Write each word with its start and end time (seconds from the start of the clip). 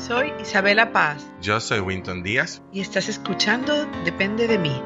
Soy 0.00 0.32
Isabela 0.40 0.92
Paz. 0.92 1.26
Yo 1.42 1.60
soy 1.60 1.80
Winton 1.80 2.22
Díaz. 2.22 2.62
Y 2.72 2.80
estás 2.80 3.10
escuchando 3.10 3.84
Depende 4.02 4.48
de 4.48 4.58
mí. 4.58 4.82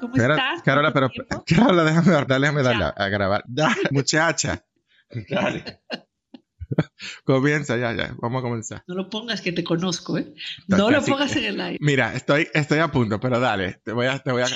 ¿Cómo 0.00 0.16
estás? 0.16 0.62
Carola, 0.62 0.92
pero 0.92 1.08
Carola, 1.46 1.84
déjame, 1.84 2.10
déjame 2.26 2.62
darle 2.64 2.92
a, 2.96 3.08
grabar. 3.08 3.44
muchacha. 3.92 4.64
Dale. 5.30 5.80
Comienza, 7.24 7.76
ya, 7.76 7.92
ya. 7.92 8.16
Vamos 8.20 8.40
a 8.40 8.42
comenzar. 8.42 8.84
No 8.88 8.96
lo 8.96 9.08
pongas 9.08 9.40
que 9.40 9.52
te 9.52 9.62
conozco, 9.62 10.18
¿eh? 10.18 10.34
No 10.66 10.90
lo 10.90 11.00
pongas 11.04 11.36
en 11.36 11.44
el 11.44 11.60
aire. 11.60 11.78
Mira, 11.80 12.14
estoy, 12.14 12.48
estoy 12.52 12.80
a 12.80 12.88
punto, 12.88 13.20
pero 13.20 13.38
dale. 13.38 13.80
Te 13.84 13.92
voy 13.92 14.06
a, 14.06 14.18
te 14.18 14.32
voy 14.32 14.42
a, 14.42 14.48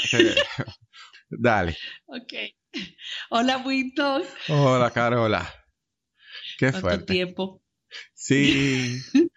dale. 1.31 1.77
Ok. 2.07 2.58
Hola, 3.31 3.59
Winton. 3.59 4.23
Hola, 4.49 4.91
Carola. 4.91 5.53
Qué 6.59 6.73
¿Cuánto 6.73 7.05
tiempo? 7.05 7.63
Sí. 8.15 9.01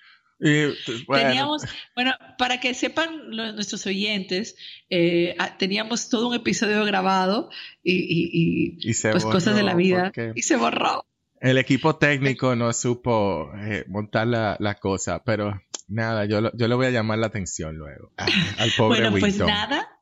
bueno. 1.07 1.27
Teníamos, 1.27 1.63
bueno, 1.95 2.13
para 2.37 2.59
que 2.59 2.73
sepan 2.73 3.29
nuestros 3.29 3.85
oyentes, 3.85 4.55
eh, 4.89 5.35
ah, 5.37 5.57
teníamos 5.57 6.09
todo 6.09 6.29
un 6.29 6.35
episodio 6.35 6.83
grabado 6.85 7.49
y, 7.83 8.77
pues 9.11 9.23
cosas 9.23 9.55
de 9.55 9.63
la 9.63 9.75
vida 9.75 10.11
y 10.35 10.41
se 10.41 10.55
borró. 10.55 11.05
El 11.39 11.57
equipo 11.57 11.95
técnico 11.95 12.55
no 12.55 12.71
supo 12.71 13.51
eh, 13.57 13.83
montar 13.87 14.27
la, 14.27 14.57
la, 14.59 14.75
cosa, 14.75 15.23
pero 15.23 15.59
nada, 15.87 16.25
yo, 16.25 16.51
yo 16.53 16.67
le 16.67 16.75
voy 16.75 16.85
a 16.85 16.91
llamar 16.91 17.17
la 17.17 17.27
atención 17.27 17.77
luego 17.77 18.11
al 18.17 18.71
pobre 18.77 19.01
Bueno, 19.01 19.17
pues 19.19 19.37
nada, 19.39 20.00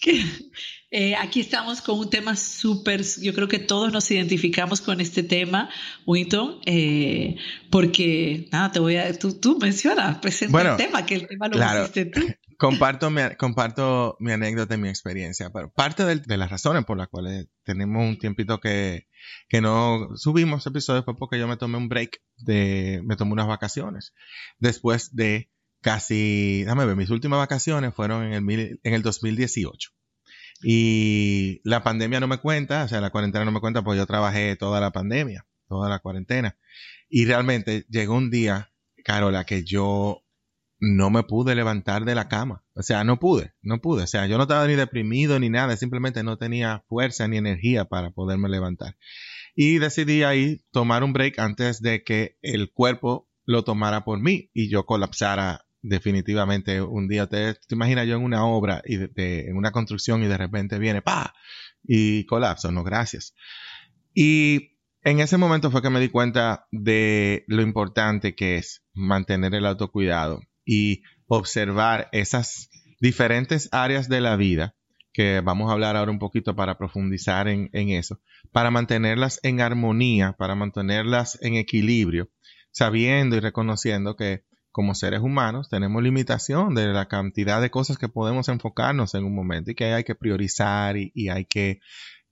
que 0.00 0.24
eh, 0.90 1.14
aquí 1.14 1.40
estamos 1.40 1.80
con 1.82 1.98
un 1.98 2.10
tema 2.10 2.34
súper, 2.34 3.02
yo 3.20 3.32
creo 3.32 3.46
que 3.46 3.58
todos 3.60 3.92
nos 3.92 4.10
identificamos 4.10 4.80
con 4.80 5.00
este 5.00 5.22
tema, 5.22 5.70
Winton, 6.06 6.58
eh, 6.66 7.36
porque, 7.70 8.48
nada, 8.50 8.72
te 8.72 8.80
voy 8.80 8.96
a, 8.96 9.16
tú, 9.16 9.38
tú 9.38 9.58
mencionas, 9.58 10.18
presenta 10.18 10.72
el 10.72 10.76
tema, 10.76 11.06
que 11.06 11.14
el 11.14 11.28
tema 11.28 11.46
lo 11.46 11.52
claro, 11.52 11.88
tú. 11.90 12.20
Comparto 12.58 13.08
mi, 13.08 13.22
comparto 13.38 14.18
mi 14.20 14.32
anécdota 14.32 14.74
y 14.74 14.78
mi 14.78 14.90
experiencia, 14.90 15.48
pero 15.48 15.72
parte 15.72 16.04
de, 16.04 16.16
de, 16.16 16.36
las 16.36 16.50
razones 16.50 16.84
por 16.84 16.98
las 16.98 17.08
cuales 17.08 17.46
tenemos 17.62 18.06
un 18.06 18.18
tiempito 18.18 18.60
que, 18.60 19.06
que 19.48 19.62
no 19.62 20.10
subimos 20.16 20.66
episodios 20.66 21.06
fue 21.06 21.16
porque 21.16 21.38
yo 21.38 21.48
me 21.48 21.56
tomé 21.56 21.78
un 21.78 21.88
break, 21.88 22.20
de, 22.36 23.00
me 23.04 23.16
tomé 23.16 23.32
unas 23.32 23.46
vacaciones, 23.46 24.12
después 24.58 25.16
de 25.16 25.48
casi, 25.80 26.62
déjame 26.62 26.86
ver, 26.86 26.96
mis 26.96 27.10
últimas 27.10 27.38
vacaciones 27.38 27.94
fueron 27.94 28.24
en 28.24 28.50
el, 28.50 28.80
en 28.82 28.94
el 28.94 29.02
2018. 29.02 29.90
Y 30.62 31.60
la 31.64 31.82
pandemia 31.82 32.20
no 32.20 32.28
me 32.28 32.38
cuenta, 32.38 32.84
o 32.84 32.88
sea, 32.88 33.00
la 33.00 33.10
cuarentena 33.10 33.44
no 33.44 33.52
me 33.52 33.60
cuenta 33.60 33.82
porque 33.82 33.98
yo 33.98 34.06
trabajé 34.06 34.56
toda 34.56 34.80
la 34.80 34.90
pandemia, 34.90 35.46
toda 35.68 35.88
la 35.88 36.00
cuarentena. 36.00 36.56
Y 37.08 37.24
realmente 37.24 37.86
llegó 37.88 38.14
un 38.14 38.30
día, 38.30 38.72
Carola, 39.04 39.44
que 39.44 39.64
yo 39.64 40.22
no 40.78 41.10
me 41.10 41.22
pude 41.22 41.54
levantar 41.54 42.04
de 42.04 42.14
la 42.14 42.28
cama. 42.28 42.64
O 42.74 42.82
sea, 42.82 43.04
no 43.04 43.18
pude, 43.18 43.52
no 43.62 43.80
pude. 43.80 44.04
O 44.04 44.06
sea, 44.06 44.26
yo 44.26 44.36
no 44.36 44.44
estaba 44.44 44.66
ni 44.66 44.74
deprimido 44.74 45.38
ni 45.38 45.48
nada, 45.48 45.76
simplemente 45.76 46.22
no 46.22 46.38
tenía 46.38 46.84
fuerza 46.88 47.26
ni 47.28 47.36
energía 47.36 47.86
para 47.86 48.10
poderme 48.10 48.48
levantar. 48.48 48.96
Y 49.54 49.78
decidí 49.78 50.22
ahí 50.22 50.62
tomar 50.70 51.04
un 51.04 51.12
break 51.12 51.38
antes 51.38 51.82
de 51.82 52.02
que 52.02 52.38
el 52.42 52.70
cuerpo 52.72 53.28
lo 53.44 53.64
tomara 53.64 54.04
por 54.04 54.20
mí 54.20 54.50
y 54.54 54.70
yo 54.70 54.86
colapsara 54.86 55.66
definitivamente 55.82 56.82
un 56.82 57.08
día. 57.08 57.26
Te, 57.26 57.54
te 57.54 57.74
imaginas 57.74 58.06
yo 58.06 58.16
en 58.16 58.24
una 58.24 58.44
obra 58.44 58.82
y 58.86 58.98
en 59.16 59.56
una 59.56 59.72
construcción 59.72 60.22
y 60.22 60.26
de 60.26 60.36
repente 60.36 60.78
viene 60.78 61.02
pa 61.02 61.34
y 61.82 62.24
colapso. 62.26 62.70
No, 62.72 62.84
gracias. 62.84 63.34
Y 64.14 64.78
en 65.02 65.20
ese 65.20 65.36
momento 65.36 65.70
fue 65.70 65.82
que 65.82 65.90
me 65.90 66.00
di 66.00 66.08
cuenta 66.08 66.66
de 66.70 67.44
lo 67.46 67.62
importante 67.62 68.34
que 68.34 68.56
es 68.56 68.84
mantener 68.92 69.54
el 69.54 69.66
autocuidado 69.66 70.40
y 70.64 71.02
observar 71.26 72.08
esas 72.12 72.70
diferentes 73.00 73.68
áreas 73.72 74.08
de 74.08 74.20
la 74.20 74.36
vida 74.36 74.74
que 75.12 75.40
vamos 75.40 75.70
a 75.70 75.72
hablar 75.72 75.96
ahora 75.96 76.12
un 76.12 76.18
poquito 76.18 76.54
para 76.54 76.78
profundizar 76.78 77.48
en 77.48 77.70
eso, 77.72 78.20
para 78.52 78.70
mantenerlas 78.70 79.40
en 79.42 79.60
armonía, 79.60 80.34
para 80.38 80.54
mantenerlas 80.54 81.38
en 81.42 81.54
equilibrio, 81.56 82.30
sabiendo 82.70 83.36
y 83.36 83.40
reconociendo 83.40 84.14
que 84.14 84.44
como 84.72 84.94
seres 84.94 85.20
humanos 85.20 85.68
tenemos 85.68 86.02
limitación 86.02 86.74
de 86.74 86.86
la 86.86 87.08
cantidad 87.08 87.60
de 87.60 87.70
cosas 87.70 87.98
que 87.98 88.08
podemos 88.08 88.48
enfocarnos 88.48 89.14
en 89.14 89.24
un 89.24 89.34
momento 89.34 89.70
y 89.70 89.74
que 89.74 89.92
hay 89.92 90.04
que 90.04 90.14
priorizar 90.14 90.96
y, 90.96 91.28
hay 91.28 91.44
que 91.44 91.80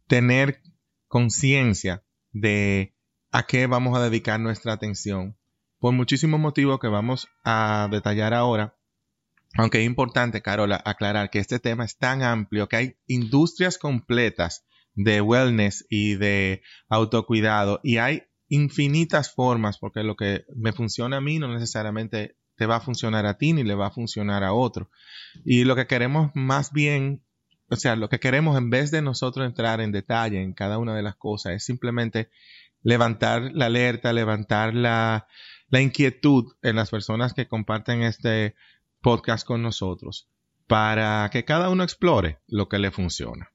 tener 0.06 0.62
conciencia 1.09 2.04
de 2.32 2.94
a 3.31 3.44
qué 3.44 3.66
vamos 3.66 3.97
a 3.98 4.03
dedicar 4.03 4.41
nuestra 4.41 4.72
atención 4.72 5.37
por 5.78 5.93
muchísimos 5.93 6.41
motivos 6.41 6.78
que 6.81 6.88
vamos 6.88 7.28
a 7.44 7.88
detallar 7.91 8.34
ahora. 8.34 8.77
Aunque 9.56 9.81
es 9.81 9.87
importante, 9.87 10.43
Carola, 10.43 10.81
aclarar 10.84 11.31
que 11.31 11.38
este 11.38 11.59
tema 11.59 11.84
es 11.84 11.97
tan 11.97 12.22
amplio 12.22 12.69
que 12.69 12.77
hay 12.77 12.97
industrias 13.06 13.78
completas 13.78 14.66
de 14.94 15.21
wellness 15.21 15.87
y 15.88 16.16
de 16.16 16.62
autocuidado 16.88 17.81
y 17.82 17.98
hay 17.98 18.25
infinitas 18.48 19.32
formas, 19.32 19.78
porque 19.78 20.03
lo 20.03 20.16
que 20.16 20.44
me 20.54 20.72
funciona 20.72 21.19
a 21.19 21.20
mí 21.20 21.38
no 21.38 21.53
necesariamente 21.53 22.36
te 22.56 22.66
va 22.66 22.76
a 22.76 22.81
funcionar 22.81 23.25
a 23.26 23.38
ti 23.38 23.53
ni 23.53 23.62
le 23.62 23.75
va 23.75 23.86
a 23.86 23.91
funcionar 23.91 24.42
a 24.42 24.53
otro. 24.53 24.91
Y 25.44 25.64
lo 25.64 25.76
que 25.76 25.86
queremos 25.86 26.31
más 26.34 26.72
bien, 26.72 27.22
o 27.70 27.76
sea, 27.76 27.97
lo 27.97 28.09
que 28.09 28.19
queremos 28.19 28.59
en 28.59 28.70
vez 28.70 28.91
de 28.91 29.03
nosotros 29.03 29.47
entrar 29.47 29.81
en 29.81 29.92
detalle 29.92 30.42
en 30.42 30.54
cada 30.54 30.78
una 30.78 30.94
de 30.94 31.03
las 31.03 31.16
cosas 31.16 31.53
es 31.53 31.64
simplemente 31.64 32.31
levantar 32.82 33.50
la 33.54 33.66
alerta, 33.66 34.12
levantar 34.12 34.75
la, 34.75 35.28
la 35.69 35.80
inquietud 35.80 36.53
en 36.62 36.76
las 36.76 36.91
personas 36.91 37.34
que 37.34 37.47
comparten 37.47 38.03
este 38.03 38.54
podcast 39.00 39.47
con 39.47 39.62
nosotros 39.62 40.28
para 40.66 41.28
que 41.32 41.44
cada 41.44 41.70
uno 41.70 41.84
explore 41.84 42.41
lo 42.47 42.69
que 42.69 42.78
le 42.78 42.91
funciona. 42.91 43.50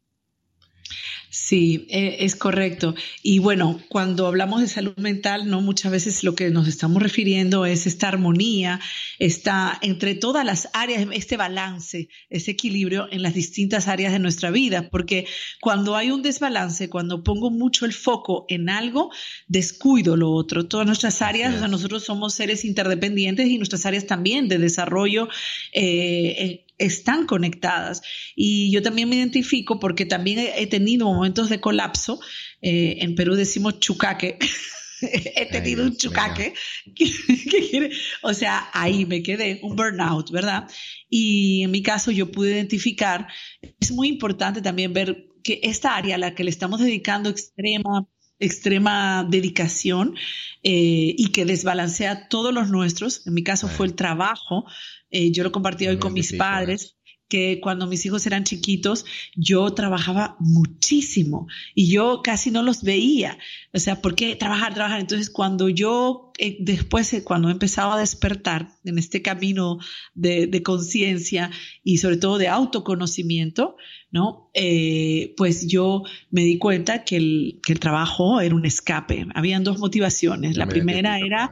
Sí, 1.36 1.88
eh, 1.90 2.18
es 2.20 2.36
correcto. 2.36 2.94
Y 3.24 3.40
bueno, 3.40 3.82
cuando 3.90 4.28
hablamos 4.28 4.62
de 4.62 4.68
salud 4.68 4.96
mental, 4.98 5.50
no 5.50 5.62
muchas 5.62 5.92
veces 5.92 6.24
lo 6.24 6.36
que 6.36 6.52
nos 6.52 6.68
estamos 6.68 7.02
refiriendo 7.02 7.66
es 7.66 7.88
esta 7.88 8.10
armonía, 8.10 8.80
está 9.18 9.80
entre 9.82 10.14
todas 10.14 10.46
las 10.46 10.70
áreas, 10.74 11.08
este 11.12 11.36
balance, 11.36 12.08
ese 12.30 12.52
equilibrio 12.52 13.08
en 13.12 13.24
las 13.24 13.34
distintas 13.34 13.88
áreas 13.88 14.14
de 14.14 14.20
nuestra 14.20 14.52
vida, 14.52 14.92
porque 14.92 15.26
cuando 15.60 15.96
hay 15.96 16.12
un 16.12 16.22
desbalance, 16.22 16.88
cuando 16.88 17.24
pongo 17.24 17.50
mucho 17.50 17.88
el 17.88 17.94
foco 17.94 18.46
en 18.48 18.70
algo, 18.70 19.10
descuido 19.48 20.16
lo 20.16 20.30
otro. 20.30 20.68
Todas 20.68 20.86
nuestras 20.86 21.24
áreas, 21.24 21.56
o 21.56 21.58
sea, 21.58 21.68
nosotros 21.68 22.04
somos 22.04 22.36
seres 22.36 22.64
interdependientes 22.64 23.48
y 23.48 23.58
nuestras 23.58 23.88
áreas 23.88 24.06
también 24.06 24.50
de 24.50 24.60
desarrollo 24.60 25.30
eh, 25.72 26.36
eh 26.38 26.63
están 26.78 27.26
conectadas. 27.26 28.02
Y 28.36 28.72
yo 28.72 28.82
también 28.82 29.10
me 29.10 29.16
identifico 29.16 29.80
porque 29.80 30.06
también 30.06 30.40
he, 30.40 30.68
tenido 30.68 31.06
momentos 31.06 31.50
de 31.50 31.60
colapso. 31.60 32.20
Eh, 32.62 32.98
en 33.02 33.16
Perú 33.16 33.36
decimos 33.36 33.80
chucaque. 33.80 34.38
he 35.02 35.46
tenido 35.48 35.84
un 35.84 35.96
chucaque. 35.96 36.54
o 38.22 38.34
sea, 38.34 38.70
ahí 38.74 39.06
me 39.06 39.24
quedé, 39.24 39.60
un 39.64 39.76
burnout, 39.76 40.32
¿verdad? 40.32 40.70
Y 41.10 41.64
en 41.64 41.72
mi 41.72 41.82
caso 41.82 42.12
yo 42.12 42.32
pude 42.32 42.52
identificar, 42.52 43.28
es 43.80 43.92
muy 43.92 44.08
importante 44.08 44.62
también 44.62 44.94
ver 44.94 45.28
que 45.44 45.60
esta 45.64 45.96
área 45.96 46.16
a 46.16 46.20
la 46.20 46.36
que 46.36 46.44
le 46.44 46.50
estamos 46.50 46.80
dedicando 46.80 47.30
extrema 47.30 48.08
extrema 48.40 49.26
dedicación 49.30 50.16
eh, 50.64 51.16
y 51.18 51.32
que 51.32 51.46
desbalancea 51.46 52.28
todos 52.28 52.54
los 52.54 52.70
nuestros. 52.70 53.26
En 53.26 53.34
mi 53.34 53.44
caso 53.44 53.68
fue 53.68 53.88
el 53.88 53.96
trabajo. 53.96 54.66
Eh, 55.14 55.32
yo 55.32 55.44
lo 55.44 55.52
compartí 55.52 55.88
hoy 55.88 55.98
con 55.98 56.12
mis 56.12 56.34
padres 56.34 56.98
que 57.30 57.60
cuando 57.62 57.88
mis 57.88 58.06
hijos 58.06 58.26
eran 58.28 58.44
chiquitos, 58.44 59.06
yo 59.36 59.72
trabajaba 59.74 60.36
muchísimo 60.40 61.48
y 61.74 61.90
yo 61.90 62.22
casi 62.24 62.52
no 62.52 62.64
los 62.64 62.84
veía. 62.84 63.38
O 63.74 63.80
sea, 63.80 64.02
¿por 64.02 64.16
qué 64.16 64.36
trabajar, 64.36 64.74
trabajar? 64.74 65.00
Entonces, 65.00 65.30
cuando 65.30 65.70
yo, 65.70 66.32
eh, 66.38 66.58
después, 66.60 67.14
eh, 67.14 67.24
cuando 67.24 67.50
empezaba 67.50 67.96
a 67.96 68.00
despertar 68.00 68.70
en 68.84 68.98
este 68.98 69.22
camino 69.22 69.80
de, 70.14 70.48
de 70.48 70.64
conciencia 70.64 71.50
y 71.84 72.00
sobre 72.00 72.18
todo 72.18 72.38
de 72.38 72.50
autoconocimiento, 72.50 73.78
¿no? 74.14 74.52
Eh, 74.54 75.34
pues 75.36 75.68
yo 75.68 76.04
me 76.30 76.44
di 76.44 76.60
cuenta 76.60 77.04
que 77.04 77.18
el, 77.18 77.60
que 77.66 77.74
el 77.74 77.80
trabajo 77.80 78.40
era 78.40 78.54
un 78.54 78.64
escape. 78.64 79.26
Habían 79.34 79.64
dos 79.64 79.80
motivaciones. 79.80 80.56
La 80.56 80.68
primera 80.68 81.18
era 81.18 81.52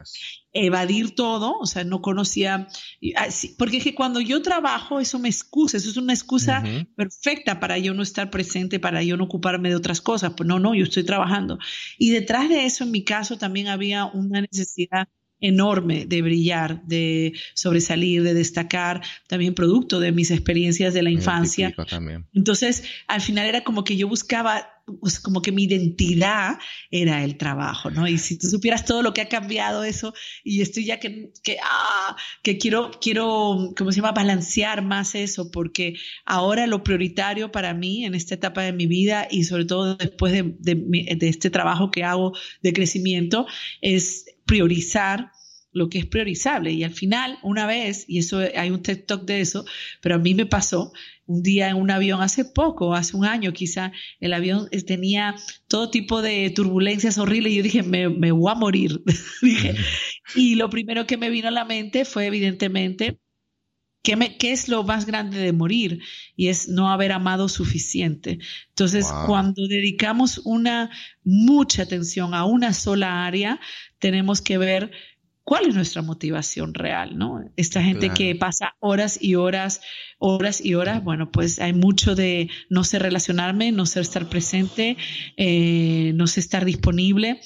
evadir 0.52 1.16
todo, 1.16 1.58
o 1.58 1.66
sea, 1.66 1.82
no 1.82 2.02
conocía, 2.02 2.68
ah, 3.16 3.26
porque 3.58 3.78
es 3.78 3.84
que 3.84 3.96
cuando 3.96 4.20
yo 4.20 4.42
trabajo, 4.42 5.00
eso 5.00 5.18
me 5.18 5.28
excusa, 5.28 5.78
eso 5.78 5.90
es 5.90 5.96
una 5.96 6.12
excusa 6.12 6.62
perfecta 6.94 7.58
para 7.58 7.78
yo 7.78 7.94
no 7.94 8.02
estar 8.02 8.30
presente, 8.30 8.78
para 8.78 9.02
yo 9.02 9.16
no 9.16 9.24
ocuparme 9.24 9.68
de 9.68 9.76
otras 9.76 10.00
cosas. 10.00 10.34
Pues 10.36 10.46
no, 10.46 10.60
no, 10.60 10.74
yo 10.74 10.84
estoy 10.84 11.02
trabajando. 11.04 11.58
Y 11.98 12.10
detrás 12.10 12.48
de 12.48 12.64
eso, 12.64 12.84
en 12.84 12.92
mi 12.92 13.02
caso, 13.02 13.38
también 13.38 13.66
había 13.66 14.04
una 14.04 14.40
necesidad 14.40 15.08
enorme 15.42 16.06
de 16.06 16.22
brillar, 16.22 16.82
de 16.86 17.34
sobresalir, 17.54 18.22
de 18.22 18.32
destacar, 18.32 19.02
también 19.26 19.54
producto 19.54 20.00
de 20.00 20.12
mis 20.12 20.30
experiencias 20.30 20.94
de 20.94 21.02
la 21.02 21.10
infancia. 21.10 21.74
Entonces, 22.32 22.84
al 23.08 23.20
final 23.20 23.46
era 23.46 23.62
como 23.62 23.84
que 23.84 23.96
yo 23.96 24.08
buscaba 24.08 24.81
como 25.22 25.42
que 25.42 25.52
mi 25.52 25.64
identidad 25.64 26.58
era 26.90 27.24
el 27.24 27.36
trabajo, 27.36 27.90
¿no? 27.90 28.06
Y 28.08 28.18
si 28.18 28.38
tú 28.38 28.48
supieras 28.48 28.84
todo 28.84 29.02
lo 29.02 29.12
que 29.12 29.20
ha 29.20 29.28
cambiado 29.28 29.84
eso, 29.84 30.12
y 30.44 30.60
estoy 30.60 30.84
ya 30.84 30.98
que, 31.00 31.32
que, 31.42 31.58
ah, 31.62 32.16
que 32.42 32.58
quiero, 32.58 32.90
quiero, 33.00 33.72
¿cómo 33.76 33.92
se 33.92 33.96
llama?, 33.96 34.12
balancear 34.12 34.82
más 34.82 35.14
eso, 35.14 35.50
porque 35.50 35.94
ahora 36.24 36.66
lo 36.66 36.82
prioritario 36.82 37.52
para 37.52 37.74
mí 37.74 38.04
en 38.04 38.14
esta 38.14 38.34
etapa 38.34 38.62
de 38.62 38.72
mi 38.72 38.86
vida 38.86 39.28
y 39.30 39.44
sobre 39.44 39.64
todo 39.64 39.96
después 39.96 40.32
de, 40.32 40.54
de, 40.58 41.16
de 41.16 41.28
este 41.28 41.50
trabajo 41.50 41.90
que 41.90 42.04
hago 42.04 42.32
de 42.62 42.72
crecimiento, 42.72 43.46
es 43.80 44.26
priorizar 44.46 45.30
lo 45.72 45.88
que 45.88 45.98
es 45.98 46.06
priorizable. 46.06 46.72
Y 46.72 46.84
al 46.84 46.92
final, 46.92 47.38
una 47.42 47.66
vez, 47.66 48.04
y 48.06 48.18
eso 48.18 48.40
hay 48.54 48.70
un 48.70 48.82
TED 48.82 49.04
de 49.22 49.40
eso, 49.40 49.64
pero 50.00 50.16
a 50.16 50.18
mí 50.18 50.34
me 50.34 50.46
pasó 50.46 50.92
un 51.32 51.42
día 51.42 51.70
en 51.70 51.76
un 51.76 51.90
avión 51.90 52.20
hace 52.20 52.44
poco, 52.44 52.94
hace 52.94 53.16
un 53.16 53.24
año 53.24 53.52
quizá, 53.52 53.92
el 54.20 54.34
avión 54.34 54.68
tenía 54.86 55.34
todo 55.68 55.90
tipo 55.90 56.20
de 56.22 56.50
turbulencias 56.50 57.18
horribles 57.18 57.52
y 57.52 57.56
yo 57.56 57.62
dije, 57.62 57.82
me, 57.82 58.08
me 58.08 58.32
voy 58.32 58.50
a 58.52 58.54
morir. 58.54 59.02
dije, 59.42 59.74
y 60.34 60.56
lo 60.56 60.68
primero 60.68 61.06
que 61.06 61.16
me 61.16 61.30
vino 61.30 61.48
a 61.48 61.52
la 61.52 61.64
mente 61.64 62.04
fue 62.04 62.26
evidentemente 62.26 63.18
¿Qué, 64.02 64.16
me, 64.16 64.36
¿Qué, 64.36 64.50
es 64.50 64.68
lo 64.68 64.82
más 64.82 65.06
grande 65.06 65.38
de 65.38 65.52
morir? 65.52 66.00
Y 66.34 66.48
es 66.48 66.68
no 66.68 66.90
haber 66.90 67.12
amado 67.12 67.48
suficiente. 67.48 68.40
Entonces, 68.70 69.08
wow. 69.08 69.26
cuando 69.26 69.68
dedicamos 69.68 70.38
una 70.44 70.90
mucha 71.22 71.82
atención 71.84 72.34
a 72.34 72.44
una 72.44 72.72
sola 72.72 73.24
área, 73.24 73.60
tenemos 74.00 74.42
que 74.42 74.58
ver 74.58 74.90
cuál 75.44 75.66
es 75.66 75.74
nuestra 75.74 76.02
motivación 76.02 76.74
real, 76.74 77.18
¿no? 77.18 77.42
Esta 77.56 77.82
gente 77.82 78.06
claro. 78.06 78.14
que 78.14 78.34
pasa 78.36 78.74
horas 78.80 79.18
y 79.20 79.34
horas, 79.34 79.80
horas 80.18 80.64
y 80.64 80.74
horas, 80.74 81.02
bueno, 81.02 81.30
pues 81.30 81.58
hay 81.58 81.72
mucho 81.72 82.14
de 82.14 82.48
no 82.70 82.84
sé 82.84 82.98
relacionarme, 82.98 83.72
no 83.72 83.86
sé 83.86 84.00
estar 84.00 84.28
presente, 84.28 84.96
eh, 85.36 86.12
no 86.14 86.26
sé 86.26 86.40
estar 86.40 86.64
disponible, 86.64 87.40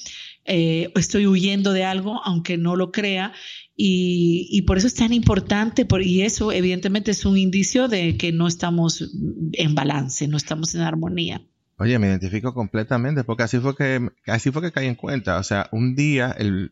eh, 0.45 0.91
estoy 0.95 1.27
huyendo 1.27 1.73
de 1.73 1.83
algo, 1.83 2.21
aunque 2.23 2.57
no 2.57 2.75
lo 2.75 2.91
crea, 2.91 3.33
y, 3.79 4.47
y, 4.49 4.63
por 4.63 4.79
eso 4.79 4.87
es 4.87 4.95
tan 4.95 5.13
importante, 5.13 5.85
por, 5.85 6.01
y 6.01 6.23
eso 6.23 6.51
evidentemente 6.51 7.11
es 7.11 7.25
un 7.25 7.37
indicio 7.37 7.87
de 7.87 8.17
que 8.17 8.31
no 8.31 8.47
estamos 8.47 9.11
en 9.53 9.75
balance, 9.75 10.27
no 10.27 10.37
estamos 10.37 10.73
en 10.73 10.81
armonía. 10.81 11.43
Oye, 11.79 11.99
me 11.99 12.07
identifico 12.07 12.55
completamente, 12.55 13.23
porque 13.23 13.43
así 13.43 13.59
fue 13.59 13.75
que, 13.75 14.09
así 14.25 14.51
fue 14.51 14.63
que 14.63 14.71
caí 14.71 14.87
en 14.87 14.95
cuenta. 14.95 15.37
O 15.37 15.43
sea, 15.43 15.69
un 15.71 15.95
día, 15.95 16.31
el, 16.31 16.71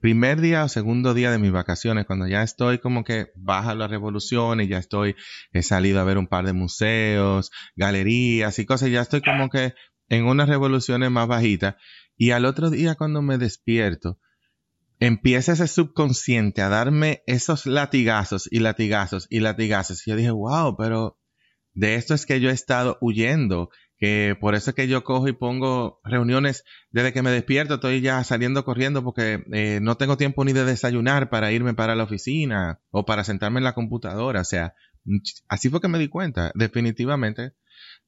primer 0.00 0.40
día 0.40 0.64
o 0.64 0.68
segundo 0.68 1.14
día 1.14 1.30
de 1.30 1.38
mis 1.38 1.52
vacaciones, 1.52 2.06
cuando 2.06 2.26
ya 2.26 2.42
estoy 2.42 2.78
como 2.78 3.04
que 3.04 3.32
baja 3.34 3.74
la 3.74 3.88
revolución 3.88 4.60
y 4.60 4.68
ya 4.68 4.78
estoy, 4.78 5.16
he 5.52 5.62
salido 5.62 6.00
a 6.00 6.04
ver 6.04 6.18
un 6.18 6.26
par 6.26 6.46
de 6.46 6.52
museos, 6.52 7.50
galerías 7.76 8.58
y 8.58 8.66
cosas, 8.66 8.90
ya 8.90 9.02
estoy 9.02 9.22
como 9.22 9.48
que 9.50 9.74
en 10.08 10.24
unas 10.24 10.48
revoluciones 10.48 11.10
más 11.10 11.28
bajitas. 11.28 11.76
Y 12.16 12.30
al 12.30 12.44
otro 12.44 12.70
día 12.70 12.94
cuando 12.94 13.22
me 13.22 13.38
despierto, 13.38 14.18
empieza 15.00 15.52
ese 15.52 15.68
subconsciente 15.68 16.62
a 16.62 16.68
darme 16.68 17.22
esos 17.26 17.66
latigazos 17.66 18.48
y 18.50 18.60
latigazos 18.60 19.26
y 19.30 19.40
latigazos. 19.40 20.06
Y 20.06 20.10
yo 20.10 20.16
dije, 20.16 20.30
wow, 20.30 20.76
pero 20.76 21.18
de 21.74 21.96
esto 21.96 22.14
es 22.14 22.24
que 22.24 22.40
yo 22.40 22.48
he 22.48 22.54
estado 22.54 22.96
huyendo 23.00 23.70
que 23.98 24.36
por 24.38 24.54
eso 24.54 24.70
es 24.70 24.76
que 24.76 24.88
yo 24.88 25.04
cojo 25.04 25.28
y 25.28 25.32
pongo 25.32 26.00
reuniones 26.04 26.64
desde 26.90 27.12
que 27.12 27.22
me 27.22 27.30
despierto, 27.30 27.74
estoy 27.74 28.00
ya 28.00 28.22
saliendo 28.24 28.64
corriendo 28.64 29.02
porque 29.02 29.44
eh, 29.52 29.80
no 29.80 29.96
tengo 29.96 30.16
tiempo 30.16 30.44
ni 30.44 30.52
de 30.52 30.64
desayunar 30.64 31.30
para 31.30 31.52
irme 31.52 31.74
para 31.74 31.94
la 31.94 32.04
oficina 32.04 32.80
o 32.90 33.06
para 33.06 33.24
sentarme 33.24 33.58
en 33.58 33.64
la 33.64 33.74
computadora. 33.74 34.42
O 34.42 34.44
sea, 34.44 34.74
así 35.48 35.70
fue 35.70 35.80
que 35.80 35.88
me 35.88 35.98
di 35.98 36.08
cuenta, 36.08 36.52
definitivamente, 36.54 37.54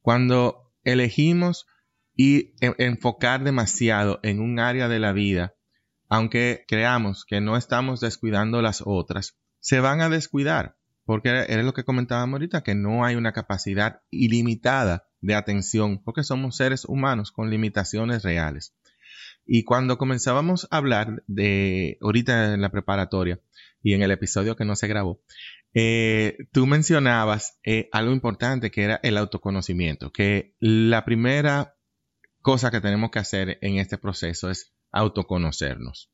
cuando 0.03 0.73
elegimos 0.85 1.67
y 2.15 2.55
enfocar 2.61 3.45
demasiado 3.45 4.21
en 4.23 4.41
un 4.41 4.59
área 4.59 4.89
de 4.89 4.99
la 4.99 5.13
vida, 5.13 5.55
aunque 6.09 6.65
creamos 6.67 7.25
que 7.25 7.41
no 7.41 7.57
estamos 7.57 8.01
descuidando 8.01 8.61
las 8.61 8.83
otras, 8.85 9.39
se 9.61 9.81
van 9.81 10.01
a 10.01 10.09
descuidar, 10.09 10.77
porque 11.05 11.29
era 11.29 11.63
lo 11.63 11.75
que 11.75 11.85
comentábamos 11.85 12.35
ahorita, 12.35 12.63
que 12.63 12.75
no 12.75 13.05
hay 13.05 13.15
una 13.15 13.33
capacidad 13.33 14.03
ilimitada 14.11 15.08
de 15.21 15.35
atención, 15.35 16.03
porque 16.03 16.25
somos 16.25 16.57
seres 16.57 16.85
humanos 16.85 17.33
con 17.33 17.51
limitaciones 17.51 18.23
reales. 18.23 18.75
Y 19.47 19.65
cuando 19.65 19.97
comenzábamos 19.97 20.69
a 20.71 20.77
hablar 20.77 21.23
de, 21.27 21.97
ahorita 22.03 22.55
en 22.55 22.61
la 22.61 22.71
preparatoria 22.71 23.41
y 23.83 23.95
en 23.95 24.03
el 24.03 24.11
episodio 24.11 24.57
que 24.57 24.67
no 24.67 24.77
se 24.77 24.89
grabó, 24.89 25.23
eh, 25.75 26.37
tú 26.53 26.67
mencionabas 26.67 27.59
eh, 27.65 27.89
algo 27.93 28.13
importante 28.13 28.71
que 28.71 28.83
era 28.83 29.01
el 29.03 29.17
autoconocimiento, 29.17 30.13
que 30.13 30.55
la 30.61 31.05
primera 31.05 31.77
cosa 32.43 32.71
que 32.71 32.81
tenemos 32.81 33.11
que 33.11 33.19
hacer 33.19 33.59
en 33.63 33.79
este 33.79 33.99
proceso 33.99 34.51
es 34.51 34.75
autoconocernos. 34.93 36.11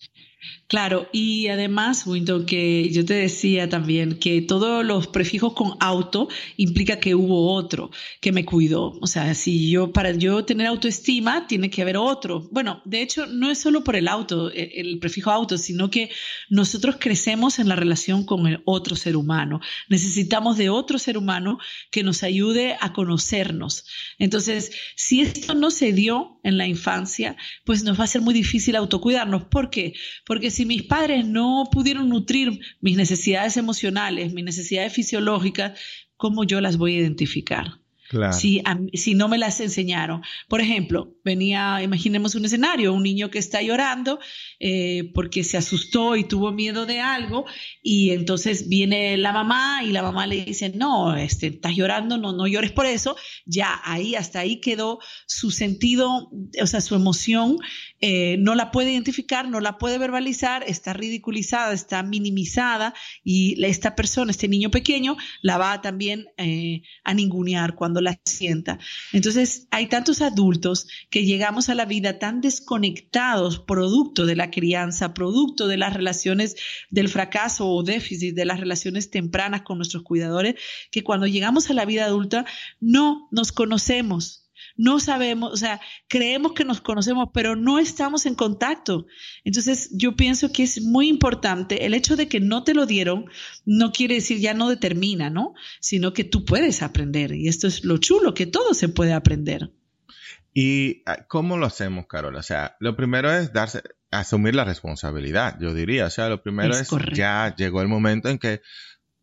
Claro, 0.67 1.08
y 1.12 1.49
además, 1.49 2.06
Window, 2.06 2.46
que 2.46 2.91
yo 2.91 3.05
te 3.05 3.14
decía 3.14 3.69
también 3.69 4.19
que 4.19 4.43
todos 4.43 4.85
los 4.85 5.06
prefijos 5.06 5.52
con 5.52 5.76
auto 5.79 6.29
implica 6.56 6.99
que 6.99 7.14
hubo 7.14 7.52
otro 7.52 7.91
que 8.20 8.32
me 8.32 8.44
cuidó. 8.44 8.99
O 9.00 9.06
sea, 9.06 9.35
si 9.35 9.70
yo, 9.70 9.93
para 9.93 10.12
yo 10.12 10.44
tener 10.44 10.67
autoestima, 10.67 11.46
tiene 11.46 11.70
que 11.70 11.82
haber 11.82 11.96
otro. 11.96 12.49
Bueno, 12.50 12.82
de 12.85 13.02
hecho, 13.02 13.26
no 13.26 13.50
es 13.50 13.61
solo 13.61 13.85
por 13.85 13.94
el 13.94 14.08
auto, 14.08 14.50
e, 14.50 14.81
el 14.81 14.99
prefijo 14.99 15.31
auto, 15.31 15.58
sino 15.58 15.91
que 15.91 16.11
nosotros 16.49 16.96
crecemos 16.99 17.58
en 17.58 17.69
la 17.69 17.76
relación 17.76 18.25
con 18.25 18.46
el 18.46 18.61
otro 18.64 18.96
ser 18.96 19.17
humano. 19.17 19.61
Necesitamos 19.88 20.56
de 20.56 20.70
otro 20.70 20.99
ser 20.99 21.19
humano 21.19 21.58
que 21.91 22.02
nos 22.02 22.23
ayude 22.23 22.76
a 22.81 22.93
conocernos. 22.93 23.85
Entonces, 24.19 24.73
si 24.96 25.20
esto 25.20 25.55
no 25.55 25.70
se 25.70 25.93
dio 25.93 26.41
en 26.43 26.58
la 26.58 26.67
infancia, 26.67 27.37
pues 27.64 27.85
nos 27.85 28.00
va 28.00 28.05
a 28.05 28.08
ser 28.08 28.23
muy 28.23 28.35
difícil 28.35 28.76
autocuidarnos. 28.76 29.44
¿Por 29.44 29.70
qué? 29.70 29.94
Porque 30.26 30.34
porque 30.35 30.51
si 30.51 30.67
mis 30.67 30.83
padres 30.83 31.25
no 31.25 31.69
pudieron 31.71 32.09
nutrir 32.09 32.59
mis 32.81 32.97
necesidades 32.97 33.57
emocionales, 33.57 34.33
mis 34.33 34.45
necesidades 34.45 34.93
fisiológicas, 34.93 35.79
¿cómo 36.17 36.43
yo 36.43 36.61
las 36.61 36.77
voy 36.77 36.97
a 36.97 37.03
identificar? 37.03 37.79
Claro. 38.09 38.33
Si, 38.33 38.62
si, 38.93 39.15
no 39.15 39.29
me 39.29 39.39
las 39.39 39.61
enseñaron. 39.61 40.23
Por 40.49 40.61
ejemplo, 40.61 41.15
venía, 41.25 41.83
imaginemos 41.83 42.35
un 42.35 42.45
escenario, 42.45 42.93
un 42.93 43.03
niño 43.03 43.31
que 43.31 43.39
está 43.39 43.62
llorando 43.62 44.19
eh, 44.61 45.11
porque 45.15 45.43
se 45.43 45.56
asustó 45.56 46.15
y 46.15 46.25
tuvo 46.25 46.53
miedo 46.53 46.85
de 46.85 47.01
algo 47.01 47.47
y 47.83 48.11
entonces 48.11 48.69
viene 48.69 49.17
la 49.17 49.33
mamá 49.33 49.83
y 49.85 49.91
la 49.91 50.03
mamá 50.03 50.27
le 50.27 50.45
dice, 50.45 50.71
no, 50.71 51.17
este, 51.17 51.47
estás 51.47 51.75
llorando, 51.75 52.19
no, 52.19 52.33
no 52.33 52.47
llores 52.47 52.73
por 52.73 52.87
eso. 52.87 53.17
Ya 53.47 53.81
ahí, 53.84 54.15
hasta 54.15 54.41
ahí 54.41 54.61
quedó 54.61 54.99
su 55.27 55.51
sentido, 55.51 56.31
o 56.61 56.67
sea, 56.67 56.81
su 56.81 56.94
emoción, 56.94 57.56
eh, 58.01 58.37
no 58.39 58.55
la 58.55 58.70
puede 58.70 58.93
identificar, 58.93 59.49
no 59.49 59.61
la 59.61 59.79
puede 59.79 59.99
verbalizar, 59.99 60.63
está 60.67 60.93
ridiculizada, 60.93 61.73
está 61.73 62.03
minimizada 62.03 62.93
y 63.23 63.63
esta 63.65 63.96
persona, 63.96 64.31
este 64.31 64.49
niño 64.49 64.70
pequeño, 64.70 65.17
la 65.41 65.58
va 65.58 65.81
también 65.81 66.27
eh, 66.37 66.82
a 67.03 67.15
ningunear 67.15 67.75
cuando 67.75 67.94
la 68.01 68.19
sienta. 68.24 68.79
Entonces, 69.13 69.67
hay 69.70 69.89
tantos 69.89 70.22
adultos 70.22 70.86
que 71.10 71.24
llegamos 71.24 71.69
a 71.69 71.74
la 71.74 71.84
vida 71.84 72.19
tan 72.19 72.41
desconectados, 72.41 73.58
producto 73.58 74.27
de 74.27 74.36
la 74.36 74.51
crianza, 74.51 75.15
producto 75.15 75.67
de 75.67 75.77
las 75.77 75.94
relaciones 75.94 76.56
del 76.91 77.08
fracaso 77.08 77.69
o 77.69 77.82
déficit 77.82 78.34
de 78.34 78.44
las 78.44 78.60
relaciones 78.60 79.10
tempranas 79.10 79.63
con 79.63 79.79
nuestros 79.79 80.03
cuidadores, 80.03 80.55
que 80.91 81.05
cuando 81.05 81.27
llegamos 81.27 81.70
a 81.70 81.74
la 81.74 81.84
vida 81.84 82.05
adulta 82.05 82.44
no 82.81 83.29
nos 83.31 83.53
conocemos, 83.53 84.44
no 84.77 84.99
sabemos, 84.99 85.53
o 85.53 85.57
sea, 85.57 85.81
creemos 86.09 86.53
que 86.53 86.65
nos 86.65 86.81
conocemos, 86.81 87.29
pero 87.33 87.57
no 87.57 87.79
estamos 87.79 88.27
en 88.27 88.35
contacto. 88.35 89.07
Entonces, 89.45 89.91
yo 89.93 90.17
pienso 90.17 90.53
que 90.53 90.65
es 90.65 90.81
muy 90.83 91.09
importante 91.09 91.87
el 91.87 91.95
hecho 91.95 92.17
de 92.17 92.29
que 92.29 92.41
no 92.41 92.65
te 92.65 92.75
lo 92.75 92.87
dieron, 92.87 93.27
no 93.65 93.93
quiere 93.93 94.17
decir 94.17 94.39
ya 94.39 94.55
no 94.55 94.69
determina, 94.69 95.31
¿no? 95.31 95.55
Sino 95.81 96.13
que 96.13 96.25
tú 96.25 96.45
puedes 96.45 96.83
aprender. 96.83 97.35
Y 97.35 97.49
esto 97.49 97.67
es 97.67 97.85
lo 97.85 97.99
chulo, 97.99 98.35
que 98.35 98.47
todo 98.47 98.75
se 98.75 98.89
puede 98.89 99.13
aprender. 99.13 99.71
¿Y 100.53 101.03
ah, 101.07 101.27
cómo 101.27 101.57
lo 101.57 101.67
hacemos, 101.67 102.07
Carol? 102.07 102.37
O 102.37 102.43
sea, 102.43 102.77
lo 102.79 102.95
primero 102.95 103.33
es 103.33 103.53
darse, 103.53 103.83
asumir 104.13 104.55
la 104.55 104.65
responsabilidad, 104.65 105.57
yo 105.61 105.75
diría. 105.75 106.07
O 106.07 106.11
sea, 106.11 106.29
lo 106.29 106.43
primero 106.43 106.75
es, 106.75 106.93
es 106.93 106.99
ya 107.13 107.55
llegó 107.57 107.83
el 107.83 107.89
momento 107.89 108.29
en 108.29 108.39
que 108.39 108.63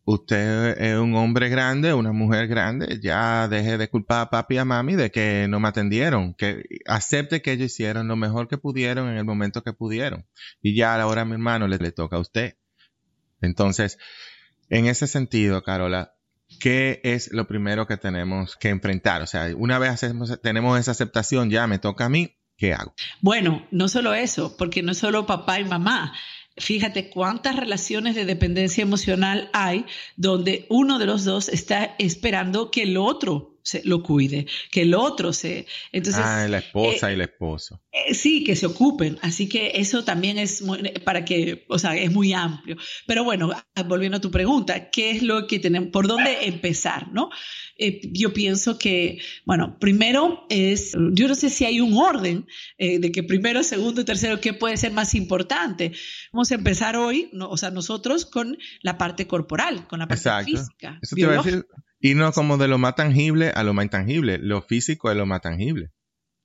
usted 0.04 0.80
es 0.80 0.98
un 0.98 1.14
hombre 1.14 1.48
grande, 1.48 1.94
una 1.94 2.12
mujer 2.12 2.48
grande, 2.48 2.98
ya 3.00 3.48
deje 3.48 3.78
de 3.78 3.88
culpar 3.88 4.22
a 4.22 4.30
papi 4.30 4.56
y 4.56 4.58
a 4.58 4.64
mami 4.64 4.96
de 4.96 5.10
que 5.10 5.46
no 5.48 5.60
me 5.60 5.68
atendieron, 5.68 6.34
que 6.34 6.64
acepte 6.86 7.42
que 7.42 7.52
ellos 7.52 7.66
hicieron 7.66 8.08
lo 8.08 8.16
mejor 8.16 8.48
que 8.48 8.58
pudieron 8.58 9.08
en 9.08 9.16
el 9.16 9.24
momento 9.24 9.62
que 9.62 9.72
pudieron. 9.72 10.26
Y 10.60 10.74
ya 10.74 11.00
ahora 11.00 11.24
mi 11.24 11.32
hermano 11.32 11.68
le, 11.68 11.78
le 11.78 11.92
toca 11.92 12.16
a 12.16 12.20
usted. 12.20 12.56
Entonces, 13.40 13.98
en 14.68 14.86
ese 14.86 15.06
sentido, 15.06 15.62
Carola, 15.62 16.14
¿qué 16.60 17.00
es 17.04 17.32
lo 17.32 17.46
primero 17.46 17.86
que 17.86 17.96
tenemos 17.96 18.56
que 18.56 18.68
enfrentar? 18.70 19.22
O 19.22 19.26
sea, 19.26 19.54
una 19.56 19.78
vez 19.78 19.90
hacemos, 19.90 20.40
tenemos 20.42 20.78
esa 20.78 20.92
aceptación, 20.92 21.50
ya 21.50 21.66
me 21.66 21.78
toca 21.78 22.06
a 22.06 22.08
mí, 22.08 22.36
¿qué 22.56 22.72
hago? 22.74 22.94
Bueno, 23.20 23.66
no 23.70 23.88
solo 23.88 24.14
eso, 24.14 24.56
porque 24.56 24.82
no 24.82 24.94
solo 24.94 25.26
papá 25.26 25.60
y 25.60 25.64
mamá. 25.64 26.12
Fíjate 26.56 27.08
cuántas 27.08 27.56
relaciones 27.56 28.14
de 28.14 28.26
dependencia 28.26 28.82
emocional 28.82 29.48
hay 29.52 29.86
donde 30.16 30.66
uno 30.68 30.98
de 30.98 31.06
los 31.06 31.24
dos 31.24 31.48
está 31.48 31.94
esperando 31.98 32.70
que 32.70 32.82
el 32.82 32.98
otro 32.98 33.51
se, 33.62 33.82
lo 33.84 34.02
cuide, 34.02 34.46
que 34.70 34.82
el 34.82 34.94
otro 34.94 35.32
se... 35.32 35.66
Entonces, 35.92 36.22
ah, 36.24 36.46
la 36.48 36.58
esposa 36.58 37.10
y 37.10 37.14
el 37.14 37.20
esposo. 37.22 37.82
Eh, 37.92 38.14
sí, 38.14 38.44
que 38.44 38.56
se 38.56 38.66
ocupen. 38.66 39.18
Así 39.22 39.48
que 39.48 39.72
eso 39.74 40.04
también 40.04 40.38
es 40.38 40.62
muy, 40.62 40.78
para 41.04 41.24
que, 41.24 41.64
o 41.68 41.78
sea, 41.78 41.96
es 41.96 42.10
muy 42.10 42.32
amplio. 42.32 42.76
Pero 43.06 43.24
bueno, 43.24 43.50
volviendo 43.86 44.18
a 44.18 44.20
tu 44.20 44.30
pregunta, 44.30 44.90
¿qué 44.90 45.10
es 45.10 45.22
lo 45.22 45.46
que 45.46 45.58
tenemos, 45.58 45.90
por 45.90 46.06
dónde 46.06 46.46
empezar, 46.46 47.12
no? 47.12 47.30
Eh, 47.78 48.00
yo 48.12 48.32
pienso 48.32 48.78
que, 48.78 49.20
bueno, 49.44 49.78
primero 49.78 50.46
es, 50.48 50.92
yo 51.12 51.28
no 51.28 51.34
sé 51.34 51.50
si 51.50 51.64
hay 51.64 51.80
un 51.80 51.94
orden 51.96 52.46
eh, 52.78 52.98
de 52.98 53.12
que 53.12 53.22
primero, 53.22 53.62
segundo 53.62 54.02
y 54.02 54.04
tercero, 54.04 54.40
¿qué 54.40 54.52
puede 54.52 54.76
ser 54.76 54.92
más 54.92 55.14
importante? 55.14 55.92
Vamos 56.32 56.50
a 56.50 56.54
empezar 56.54 56.96
hoy, 56.96 57.30
o 57.38 57.56
sea, 57.56 57.70
nosotros 57.70 58.26
con 58.26 58.58
la 58.82 58.98
parte 58.98 59.26
corporal, 59.26 59.86
con 59.88 59.98
la 59.98 60.08
parte 60.08 60.30
física. 60.44 60.98
Eso 61.02 61.16
te 61.16 61.24
a 61.24 61.42
decir, 61.42 61.66
y 62.02 62.14
no 62.14 62.32
como 62.32 62.58
de 62.58 62.68
lo 62.68 62.76
más 62.78 62.96
tangible 62.96 63.50
a 63.50 63.62
lo 63.62 63.72
más 63.72 63.84
intangible, 63.84 64.38
lo 64.38 64.60
físico 64.60 65.10
es 65.10 65.16
lo 65.16 65.24
más 65.24 65.40
tangible. 65.40 65.90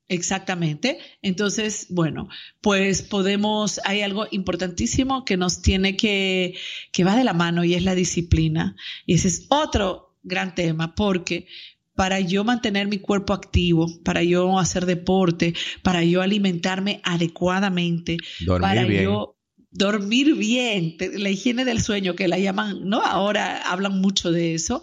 Exactamente. 0.08 1.00
Entonces, 1.22 1.88
bueno, 1.90 2.30
pues 2.62 3.02
podemos, 3.02 3.82
hay 3.84 4.02
algo 4.02 4.28
importantísimo 4.32 5.26
que 5.26 5.36
nos 5.36 5.62
tiene 5.62 5.98
que, 5.98 6.56
que 6.94 7.04
va 7.04 7.18
de 7.18 7.26
la 7.26 7.34
mano 7.34 7.64
y 7.66 7.74
es 7.74 7.84
la 7.84 7.96
disciplina. 7.96 8.76
Y 9.06 9.16
ese 9.16 9.28
es 9.28 9.48
otro 9.50 10.16
gran 10.24 10.56
tema 10.56 10.96
porque 10.96 11.48
para 11.96 12.20
yo 12.20 12.44
mantener 12.44 12.88
mi 12.88 13.00
cuerpo 13.00 13.34
activo, 13.34 13.88
para 14.04 14.22
yo 14.22 14.60
hacer 14.60 14.86
deporte, 14.86 15.56
para 15.82 16.04
yo 16.04 16.22
alimentarme 16.22 17.02
adecuadamente, 17.04 18.18
para 18.46 18.88
yo 18.88 19.37
dormir 19.77 20.36
bien, 20.36 20.98
la 21.13 21.29
higiene 21.29 21.63
del 21.63 21.81
sueño 21.81 22.15
que 22.15 22.27
la 22.27 22.39
llaman, 22.39 22.89
¿no? 22.89 23.01
Ahora 23.01 23.62
hablan 23.62 24.01
mucho 24.01 24.31
de 24.31 24.55
eso. 24.55 24.81